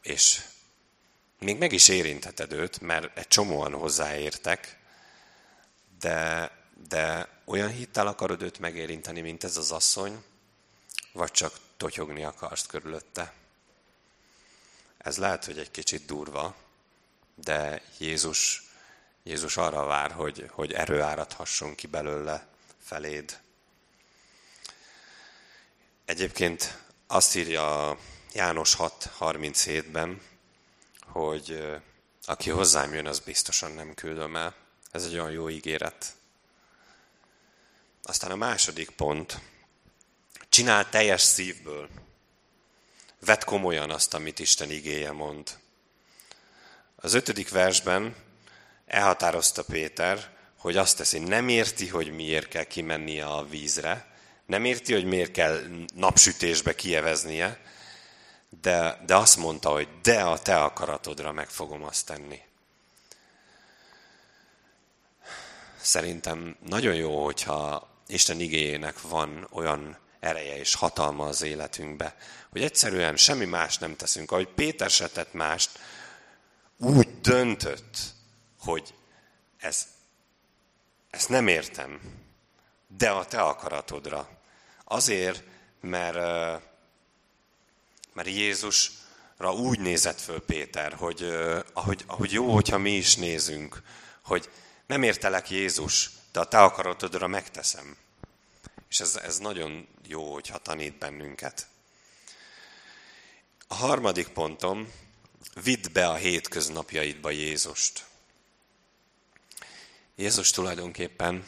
és 0.02 0.44
még 1.38 1.58
meg 1.58 1.72
is 1.72 1.88
érintheted 1.88 2.52
őt, 2.52 2.80
mert 2.80 3.18
egy 3.18 3.28
csomóan 3.28 3.72
hozzáértek, 3.72 4.78
de, 6.00 6.50
de 6.88 7.28
olyan 7.44 7.70
hittel 7.70 8.06
akarod 8.06 8.42
őt 8.42 8.58
megérinteni, 8.58 9.20
mint 9.20 9.44
ez 9.44 9.56
az 9.56 9.70
asszony, 9.70 10.24
vagy 11.12 11.30
csak 11.30 11.58
totyogni 11.76 12.24
akarsz 12.24 12.66
körülötte. 12.66 13.39
Ez 15.02 15.16
lehet, 15.16 15.44
hogy 15.44 15.58
egy 15.58 15.70
kicsit 15.70 16.04
durva, 16.06 16.54
de 17.34 17.82
Jézus, 17.98 18.70
Jézus 19.22 19.56
arra 19.56 19.84
vár, 19.84 20.12
hogy, 20.12 20.46
hogy 20.50 20.72
erő 20.72 21.00
áradhasson 21.00 21.74
ki 21.74 21.86
belőle 21.86 22.46
feléd. 22.82 23.40
Egyébként 26.04 26.78
azt 27.06 27.36
írja 27.36 27.98
János 28.32 28.76
6.37-ben, 28.78 30.20
hogy 31.06 31.78
aki 32.24 32.50
hozzám 32.50 32.94
jön, 32.94 33.06
az 33.06 33.18
biztosan 33.18 33.72
nem 33.72 33.94
küldöm 33.94 34.36
el. 34.36 34.54
Ez 34.90 35.04
egy 35.04 35.12
olyan 35.12 35.30
jó 35.30 35.48
ígéret. 35.48 36.14
Aztán 38.02 38.30
a 38.30 38.36
második 38.36 38.90
pont. 38.90 39.40
Csinál 40.48 40.88
teljes 40.88 41.20
szívből. 41.20 41.88
Vedd 43.20 43.44
komolyan 43.44 43.90
azt, 43.90 44.14
amit 44.14 44.38
Isten 44.38 44.70
igéje 44.70 45.12
mond. 45.12 45.58
Az 46.96 47.14
ötödik 47.14 47.50
versben 47.50 48.16
elhatározta 48.86 49.64
Péter, 49.64 50.38
hogy 50.58 50.76
azt 50.76 50.96
teszi, 50.96 51.18
nem 51.18 51.48
érti, 51.48 51.88
hogy 51.88 52.12
miért 52.12 52.48
kell 52.48 52.64
kimennie 52.64 53.26
a 53.26 53.44
vízre, 53.44 54.06
nem 54.46 54.64
érti, 54.64 54.92
hogy 54.92 55.04
miért 55.04 55.30
kell 55.30 55.60
napsütésbe 55.94 56.74
kieveznie, 56.74 57.60
de, 58.60 59.02
de 59.06 59.16
azt 59.16 59.36
mondta, 59.36 59.70
hogy 59.70 59.88
de 60.02 60.20
a 60.22 60.38
te 60.38 60.62
akaratodra 60.62 61.32
meg 61.32 61.48
fogom 61.48 61.84
azt 61.84 62.06
tenni. 62.06 62.40
szerintem 65.80 66.56
nagyon 66.68 66.94
jó, 66.94 67.24
hogyha 67.24 67.88
Isten 68.06 68.40
igényének 68.40 69.00
van 69.02 69.48
olyan 69.50 69.98
ereje 70.20 70.58
és 70.58 70.74
hatalma 70.74 71.26
az 71.26 71.42
életünkbe, 71.42 72.16
hogy 72.50 72.62
egyszerűen 72.62 73.16
semmi 73.16 73.44
más 73.44 73.78
nem 73.78 73.96
teszünk. 73.96 74.30
Ahogy 74.30 74.48
Péter 74.48 74.90
se 74.90 75.08
tett 75.08 75.32
mást, 75.32 75.78
úgy 76.76 77.20
döntött, 77.20 77.96
hogy 78.58 78.94
ez, 79.58 79.86
ezt 81.10 81.28
nem 81.28 81.48
értem, 81.48 82.00
de 82.96 83.10
a 83.10 83.24
te 83.24 83.40
akaratodra. 83.40 84.28
Azért, 84.84 85.42
mert, 85.80 86.16
mert 88.12 88.28
Jézusra 88.28 89.52
úgy 89.52 89.80
nézett 89.80 90.20
föl 90.20 90.44
Péter, 90.44 90.92
hogy 90.92 91.22
ahogy, 91.72 92.04
ahogy 92.06 92.32
jó, 92.32 92.52
hogyha 92.52 92.78
mi 92.78 92.96
is 92.96 93.16
nézünk, 93.16 93.82
hogy 94.24 94.50
nem 94.86 95.02
értelek 95.02 95.50
Jézus, 95.50 96.10
de 96.32 96.40
a 96.40 96.44
te 96.44 96.62
akaratodra 96.62 97.26
megteszem. 97.26 97.96
És 98.90 99.00
ez, 99.00 99.16
ez 99.16 99.38
nagyon 99.38 99.88
jó, 100.06 100.32
hogyha 100.32 100.58
tanít 100.58 100.98
bennünket. 100.98 101.66
A 103.68 103.74
harmadik 103.74 104.28
pontom, 104.28 104.92
vidd 105.62 105.92
be 105.92 106.08
a 106.08 106.14
hétköznapjaidba 106.14 107.30
Jézust. 107.30 108.04
Jézus 110.16 110.50
tulajdonképpen 110.50 111.44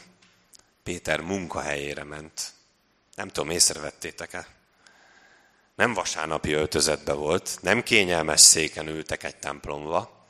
Péter 0.83 1.21
munkahelyére 1.21 2.05
ment. 2.05 2.53
Nem 3.15 3.29
tudom, 3.29 3.51
észrevettétek-e? 3.51 4.47
Nem 5.75 5.95
vasárnapi 5.95 6.53
öltözetbe 6.53 7.13
volt, 7.13 7.59
nem 7.61 7.83
kényelmes 7.83 8.41
széken 8.41 8.89
ültek 8.89 9.23
egy 9.23 9.37
templomba, 9.37 10.27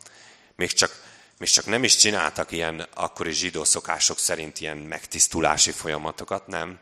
még 0.55 0.73
csak, 0.73 1.03
még 1.39 1.49
csak 1.49 1.67
nem 1.67 1.85
is 1.85 1.97
csináltak 1.97 2.51
ilyen 2.53 2.81
akkori 2.95 3.33
zsidó 3.33 3.65
szokások 3.65 4.19
szerint 4.19 4.61
ilyen 4.61 4.77
megtisztulási 4.77 5.71
folyamatokat, 5.71 6.47
nem. 6.47 6.79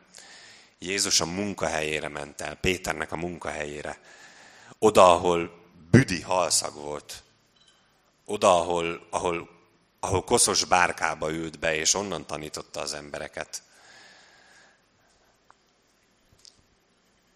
Jézus 0.82 1.20
a 1.20 1.26
munkahelyére 1.26 2.08
ment 2.08 2.40
el, 2.40 2.54
Péternek 2.54 3.12
a 3.12 3.16
munkahelyére. 3.16 4.00
Oda, 4.78 5.12
ahol 5.12 5.68
büdi 5.90 6.20
halszag 6.20 6.74
volt. 6.74 7.22
Oda, 8.24 8.58
ahol, 8.60 9.06
ahol, 9.10 9.48
ahol 10.00 10.24
koszos 10.24 10.64
bárkába 10.64 11.30
ült 11.30 11.58
be, 11.58 11.74
és 11.74 11.94
onnan 11.94 12.26
tanította 12.26 12.80
az 12.80 12.92
embereket. 12.92 13.62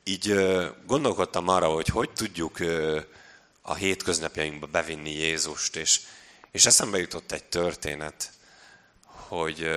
Így 0.05 0.35
gondolkodtam 0.87 1.49
arra, 1.49 1.69
hogy 1.69 1.89
hogy 1.89 2.13
tudjuk 2.13 2.59
a 3.63 3.75
hétköznapjainkba 3.75 4.67
bevinni 4.67 5.11
Jézust, 5.11 5.77
és, 5.77 6.01
és 6.51 6.67
eszembe 6.67 6.99
jutott 6.99 7.33
egy 7.33 7.45
történet, 7.45 8.33
hogy 9.05 9.69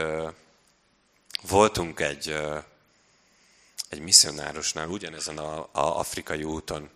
voltunk 1.42 2.00
egy, 2.00 2.36
egy 3.90 4.00
misszionárosnál, 4.00 4.88
ugyanezen 4.88 5.38
a, 5.38 5.60
a 5.60 5.70
afrikai 5.72 6.44
úton, 6.44 6.90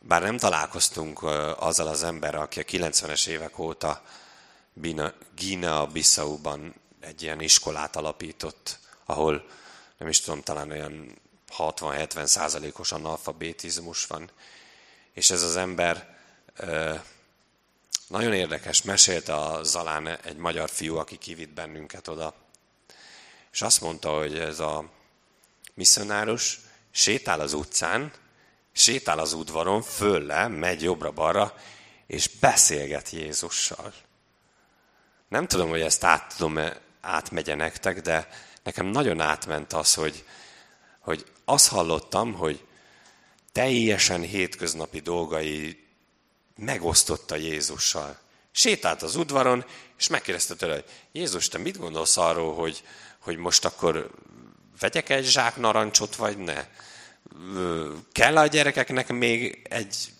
bár 0.00 0.22
nem 0.22 0.38
találkoztunk 0.38 1.22
azzal 1.58 1.86
az 1.86 2.02
emberrel, 2.02 2.40
aki 2.40 2.60
a 2.60 2.64
90-es 2.64 3.26
évek 3.26 3.58
óta 3.58 4.02
Guinea-Bissau-ban 5.36 6.74
egy 7.00 7.22
ilyen 7.22 7.40
iskolát 7.40 7.96
alapított, 7.96 8.78
ahol 9.04 9.46
nem 9.98 10.08
is 10.08 10.20
tudom, 10.20 10.42
talán 10.42 10.70
olyan 10.70 11.18
60-70 11.58 12.24
százalékos 12.24 12.92
analfabetizmus 12.92 14.06
van. 14.06 14.30
És 15.12 15.30
ez 15.30 15.42
az 15.42 15.56
ember 15.56 16.18
nagyon 18.08 18.32
érdekes, 18.32 18.82
mesélte 18.82 19.34
a 19.34 19.62
Zalán 19.62 20.06
egy 20.06 20.36
magyar 20.36 20.70
fiú, 20.70 20.96
aki 20.96 21.16
kivitt 21.16 21.50
bennünket 21.50 22.08
oda. 22.08 22.34
És 23.52 23.62
azt 23.62 23.80
mondta, 23.80 24.18
hogy 24.18 24.38
ez 24.38 24.60
a 24.60 24.90
misszionárus 25.80 26.60
sétál 26.90 27.40
az 27.40 27.52
utcán, 27.52 28.12
sétál 28.72 29.18
az 29.18 29.32
udvaron, 29.32 29.82
föl 29.82 30.22
le, 30.22 30.48
megy 30.48 30.82
jobbra-balra, 30.82 31.54
és 32.06 32.30
beszélget 32.40 33.10
Jézussal. 33.10 33.94
Nem 35.28 35.46
tudom, 35.46 35.68
hogy 35.68 35.80
ezt 35.80 36.04
át 36.04 36.34
tudom 36.36 36.58
-e, 36.58 36.80
átmegye 37.00 37.54
nektek, 37.54 38.00
de 38.00 38.28
nekem 38.62 38.86
nagyon 38.86 39.20
átment 39.20 39.72
az, 39.72 39.94
hogy, 39.94 40.24
hogy 40.98 41.26
azt 41.44 41.68
hallottam, 41.68 42.34
hogy 42.34 42.64
teljesen 43.52 44.20
hétköznapi 44.20 45.00
dolgai 45.00 45.86
megosztotta 46.56 47.36
Jézussal. 47.36 48.18
Sétált 48.52 49.02
az 49.02 49.16
udvaron, 49.16 49.64
és 49.98 50.08
megkérdezte 50.08 50.54
tőle, 50.54 50.74
hogy 50.74 50.84
Jézus, 51.12 51.48
te 51.48 51.58
mit 51.58 51.78
gondolsz 51.78 52.16
arról, 52.16 52.54
hogy, 52.54 52.82
hogy 53.18 53.36
most 53.36 53.64
akkor 53.64 54.10
vegyek 54.80 55.08
egy 55.08 55.24
zsák 55.24 55.56
narancsot, 55.56 56.16
vagy 56.16 56.38
ne? 56.38 56.66
kell 58.12 58.36
a 58.36 58.46
gyerekeknek 58.46 59.08
még 59.08 59.66
egy 59.70 60.12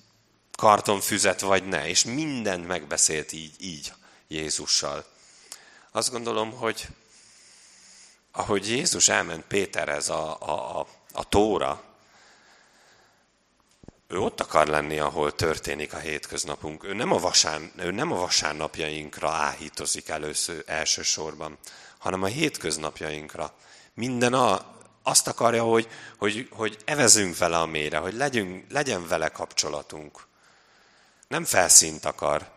karton 0.52 1.00
füzet, 1.00 1.40
vagy 1.40 1.64
ne? 1.64 1.88
És 1.88 2.04
mindent 2.04 2.66
megbeszélt 2.66 3.32
így, 3.32 3.54
így 3.58 3.92
Jézussal. 4.28 5.04
Azt 5.90 6.10
gondolom, 6.10 6.52
hogy 6.52 6.88
ahogy 8.32 8.68
Jézus 8.68 9.08
elment 9.08 9.44
Péterhez 9.44 10.08
a, 10.08 10.36
a, 10.40 10.78
a, 10.80 10.86
a 11.12 11.28
tóra, 11.28 11.82
ő 14.08 14.18
ott 14.18 14.40
akar 14.40 14.66
lenni, 14.66 14.98
ahol 14.98 15.34
történik 15.34 15.92
a 15.92 15.98
hétköznapunk. 15.98 16.84
Ő 16.84 16.94
nem 16.94 17.12
a, 17.12 17.18
vasár, 17.18 17.60
ő 17.76 17.90
nem 17.90 18.12
a 18.12 18.16
vasárnapjainkra 18.16 19.30
áhítozik 19.30 20.08
először, 20.08 20.62
elsősorban, 20.66 21.58
hanem 21.98 22.22
a 22.22 22.26
hétköznapjainkra. 22.26 23.54
Minden 24.00 24.32
a, 24.32 24.74
azt 25.02 25.28
akarja, 25.28 25.62
hogy, 25.62 25.88
hogy, 26.18 26.48
hogy 26.50 26.78
evezünk 26.84 27.38
vele 27.38 27.58
a 27.58 27.66
mélyre, 27.66 27.98
hogy 27.98 28.14
legyünk, 28.14 28.64
legyen 28.70 29.06
vele 29.08 29.28
kapcsolatunk. 29.28 30.26
Nem 31.28 31.44
felszínt 31.44 32.04
akar. 32.04 32.50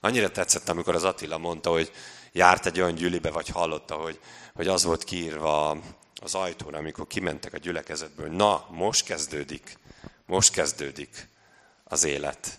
Annyira 0.00 0.30
tetszett, 0.30 0.68
amikor 0.68 0.94
az 0.94 1.04
Attila 1.04 1.38
mondta, 1.38 1.70
hogy 1.70 1.92
járt 2.32 2.66
egy 2.66 2.80
olyan 2.80 2.94
gyülibe, 2.94 3.30
vagy 3.30 3.48
hallotta, 3.48 3.94
hogy, 3.94 4.20
hogy 4.54 4.68
az 4.68 4.84
volt 4.84 5.04
kiírva 5.04 5.78
az 6.22 6.34
ajtóra, 6.34 6.78
amikor 6.78 7.06
kimentek 7.06 7.52
a 7.52 7.58
gyülekezetből, 7.58 8.28
na, 8.28 8.66
most 8.70 9.04
kezdődik, 9.04 9.78
most 10.26 10.52
kezdődik 10.52 11.28
az 11.84 12.04
élet. 12.04 12.58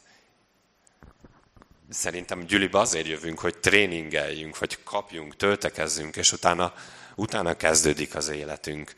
Szerintem 1.89 2.45
gyülibe 2.45 2.79
azért 2.79 3.07
jövünk, 3.07 3.39
hogy 3.39 3.57
tréningeljünk, 3.57 4.57
vagy 4.57 4.83
kapjunk, 4.83 5.35
töltekezzünk, 5.35 6.15
és 6.15 6.31
utána, 6.31 6.73
utána 7.15 7.57
kezdődik 7.57 8.15
az 8.15 8.27
életünk. 8.27 8.95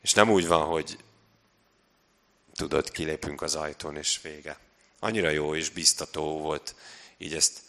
És 0.00 0.12
nem 0.12 0.30
úgy 0.30 0.46
van, 0.46 0.66
hogy 0.66 0.98
tudod, 2.54 2.90
kilépünk 2.90 3.42
az 3.42 3.54
ajtón, 3.54 3.96
és 3.96 4.20
vége. 4.22 4.58
Annyira 4.98 5.30
jó 5.30 5.54
és 5.54 5.68
biztató 5.70 6.38
volt 6.38 6.74
így 7.18 7.34
ezt, 7.34 7.60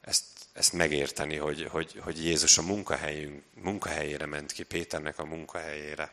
ezt, 0.00 0.24
ezt 0.52 0.72
megérteni, 0.72 1.36
hogy, 1.36 1.68
hogy, 1.70 2.00
hogy 2.02 2.24
Jézus 2.24 2.58
a 2.58 2.62
munkahelyünk, 2.62 3.44
munkahelyére 3.54 4.26
ment 4.26 4.52
ki, 4.52 4.62
Péternek 4.62 5.18
a 5.18 5.24
munkahelyére. 5.24 6.12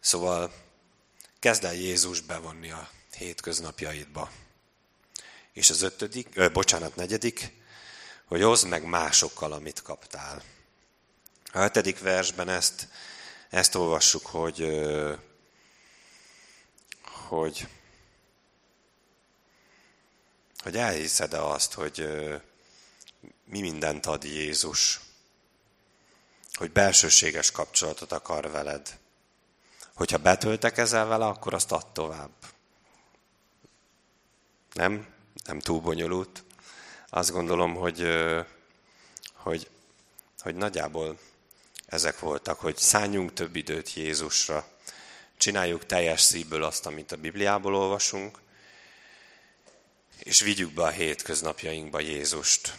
Szóval 0.00 0.52
kezd 1.38 1.64
el 1.64 1.74
Jézus 1.74 2.20
bevonni 2.20 2.70
a 2.70 2.90
hétköznapjaidba. 3.16 4.30
És 5.52 5.70
az 5.70 5.82
ötödik, 5.82 6.28
ö, 6.34 6.48
bocsánat, 6.50 6.96
negyedik, 6.96 7.52
hogy 8.24 8.42
hozd 8.42 8.68
meg 8.68 8.84
másokkal, 8.84 9.52
amit 9.52 9.82
kaptál. 9.82 10.42
A 11.52 11.58
hetedik 11.58 11.98
versben 11.98 12.48
ezt, 12.48 12.88
ezt 13.48 13.74
olvassuk, 13.74 14.26
hogy, 14.26 14.86
hogy, 17.28 17.68
hogy 20.62 20.76
elhiszed-e 20.76 21.44
azt, 21.44 21.72
hogy 21.72 22.08
mi 23.44 23.60
mindent 23.60 24.06
ad 24.06 24.24
Jézus, 24.24 25.00
hogy 26.52 26.72
belsőséges 26.72 27.50
kapcsolatot 27.50 28.12
akar 28.12 28.50
veled. 28.50 28.98
Hogyha 29.94 30.18
betöltekezel 30.18 31.06
vele, 31.06 31.26
akkor 31.26 31.54
azt 31.54 31.72
add 31.72 31.92
tovább. 31.92 32.30
Nem? 34.72 35.14
Nem 35.44 35.58
túl 35.58 35.80
bonyolult. 35.80 36.44
Azt 37.08 37.30
gondolom, 37.30 37.74
hogy, 37.74 38.08
hogy, 39.32 39.70
hogy 40.38 40.54
nagyjából 40.54 41.18
ezek 41.88 42.18
voltak, 42.18 42.60
hogy 42.60 42.76
szálljunk 42.76 43.32
több 43.32 43.56
időt 43.56 43.94
Jézusra, 43.94 44.68
csináljuk 45.36 45.86
teljes 45.86 46.20
szívből 46.20 46.64
azt, 46.64 46.86
amit 46.86 47.12
a 47.12 47.16
Bibliából 47.16 47.74
olvasunk, 47.74 48.38
és 50.18 50.40
vigyük 50.40 50.72
be 50.72 50.82
a 50.82 50.88
hétköznapjainkba 50.88 52.00
Jézust. 52.00 52.74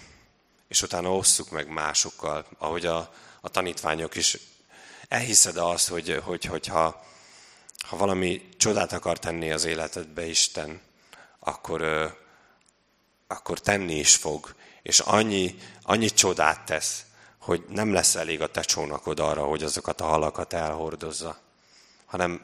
És 0.68 0.82
utána 0.82 1.16
osszuk 1.16 1.50
meg 1.50 1.68
másokkal, 1.68 2.46
ahogy 2.58 2.86
a, 2.86 3.14
a 3.42 3.50
tanítványok 3.50 4.16
is. 4.16 4.38
Elhiszed 5.08 5.58
azt, 5.58 5.88
hogy, 5.88 6.22
hogy, 6.24 6.46
hogyha 6.46 7.06
ha 7.88 7.98
valami 7.98 8.50
csodát 8.58 8.94
akar 8.94 9.20
tenni 9.20 9.52
az 9.52 9.64
életedbe 9.64 10.26
Isten, 10.26 10.82
akkor, 11.40 11.82
akkor 13.28 13.60
tenni 13.60 13.96
is 13.96 14.16
fog. 14.16 14.56
És 14.82 15.00
annyi, 15.00 15.60
annyi 15.82 16.10
csodát 16.10 16.66
tesz, 16.66 17.06
hogy 17.50 17.66
nem 17.70 17.94
lesz 17.94 18.16
elég 18.16 18.42
a 18.42 18.52
te 18.52 18.62
csónakod 18.62 19.20
arra, 19.20 19.44
hogy 19.44 19.64
azokat 19.64 20.02
a 20.02 20.06
halakat 20.06 20.54
elhordozza, 20.54 21.40
hanem 22.06 22.42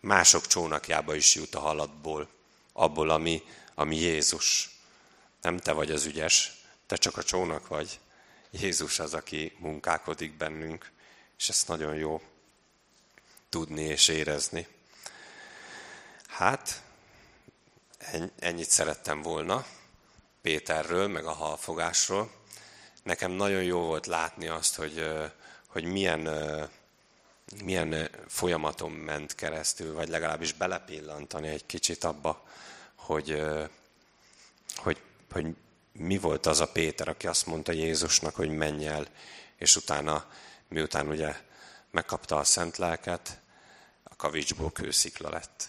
mások 0.00 0.46
csónakjába 0.46 1.14
is 1.14 1.34
jut 1.34 1.54
a 1.54 1.60
halatból, 1.60 2.28
abból, 2.72 3.10
ami, 3.10 3.42
ami 3.74 3.96
Jézus. 3.96 4.70
Nem 5.40 5.58
te 5.58 5.72
vagy 5.72 5.90
az 5.90 6.04
ügyes, 6.04 6.64
te 6.86 6.96
csak 6.96 7.16
a 7.16 7.22
csónak 7.22 7.68
vagy. 7.68 8.00
Jézus 8.50 8.98
az, 8.98 9.14
aki 9.14 9.56
munkálkodik 9.58 10.36
bennünk, 10.36 10.90
és 11.38 11.48
ezt 11.48 11.68
nagyon 11.68 11.94
jó 11.94 12.22
tudni 13.48 13.82
és 13.82 14.08
érezni. 14.08 14.66
Hát, 16.28 16.82
ennyit 18.38 18.70
szerettem 18.70 19.22
volna 19.22 19.66
Péterről, 20.42 21.06
meg 21.06 21.24
a 21.24 21.32
halfogásról. 21.32 22.30
Nekem 23.06 23.30
nagyon 23.30 23.62
jó 23.62 23.80
volt 23.80 24.06
látni 24.06 24.48
azt, 24.48 24.74
hogy, 24.74 25.10
hogy 25.66 25.84
milyen, 25.84 26.28
milyen 27.64 28.10
folyamaton 28.28 28.90
ment 28.90 29.34
keresztül, 29.34 29.94
vagy 29.94 30.08
legalábbis 30.08 30.52
belepillantani 30.52 31.48
egy 31.48 31.66
kicsit 31.66 32.04
abba, 32.04 32.44
hogy, 32.94 33.42
hogy, 34.76 35.00
hogy 35.30 35.46
mi 35.92 36.18
volt 36.18 36.46
az 36.46 36.60
a 36.60 36.68
Péter, 36.68 37.08
aki 37.08 37.26
azt 37.26 37.46
mondta 37.46 37.72
Jézusnak, 37.72 38.34
hogy 38.34 38.50
menj 38.50 38.86
el, 38.86 39.06
és 39.56 39.76
utána, 39.76 40.30
miután 40.68 41.08
ugye 41.08 41.34
megkapta 41.90 42.36
a 42.36 42.44
szent 42.44 42.76
lelket, 42.76 43.40
a 44.02 44.16
kavicsból 44.16 44.72
kőszikla 44.72 45.30
lett. 45.30 45.68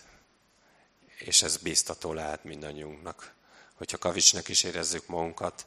És 1.18 1.42
ez 1.42 1.58
biztató 1.58 2.14
lehet 2.14 2.44
mindannyiunknak, 2.44 3.34
hogyha 3.76 3.98
kavicsnak 3.98 4.48
is 4.48 4.64
érezzük 4.64 5.08
magunkat, 5.08 5.66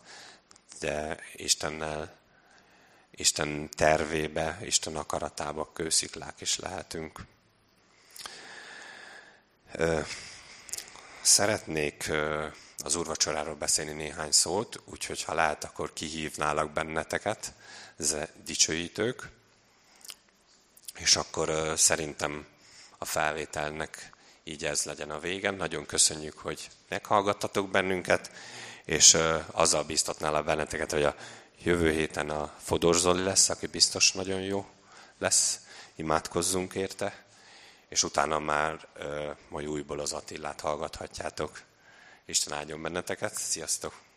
de 0.80 1.18
Istennel, 1.32 2.18
Isten 3.10 3.68
tervébe, 3.76 4.58
Isten 4.62 4.96
akaratába 4.96 5.72
kősziklák 5.72 6.40
is 6.40 6.58
lehetünk. 6.58 7.20
Szeretnék 11.20 12.10
az 12.84 12.94
úrvacsoráról 12.94 13.54
beszélni 13.54 13.92
néhány 13.92 14.32
szót, 14.32 14.80
úgyhogy 14.84 15.22
ha 15.22 15.34
lehet, 15.34 15.64
akkor 15.64 15.92
kihívnálak 15.92 16.70
benneteket, 16.72 17.52
ez 17.96 18.16
dicsőítők, 18.44 19.28
és 20.94 21.16
akkor 21.16 21.78
szerintem 21.78 22.46
a 22.98 23.04
felvételnek 23.04 24.10
így 24.44 24.64
ez 24.64 24.84
legyen 24.84 25.10
a 25.10 25.18
vége. 25.18 25.50
Nagyon 25.50 25.86
köszönjük, 25.86 26.38
hogy 26.38 26.70
meghallgattatok 26.88 27.70
bennünket, 27.70 28.30
és 28.84 29.16
azzal 29.50 29.82
biztatnál 29.84 30.42
benneteket, 30.42 30.90
hogy 30.90 31.02
a 31.02 31.14
jövő 31.62 31.90
héten 31.90 32.30
a 32.30 32.54
Fodor 32.58 32.94
Zoli 32.94 33.22
lesz, 33.22 33.48
aki 33.48 33.66
biztos 33.66 34.12
nagyon 34.12 34.40
jó 34.40 34.66
lesz, 35.18 35.60
imádkozzunk 35.94 36.74
érte, 36.74 37.24
és 37.88 38.02
utána 38.02 38.38
már 38.38 38.88
majd 39.48 39.66
újból 39.66 40.00
az 40.00 40.12
Attillát 40.12 40.60
hallgathatjátok. 40.60 41.62
Isten 42.24 42.58
áldjon 42.58 42.82
benneteket, 42.82 43.34
sziasztok! 43.34 44.09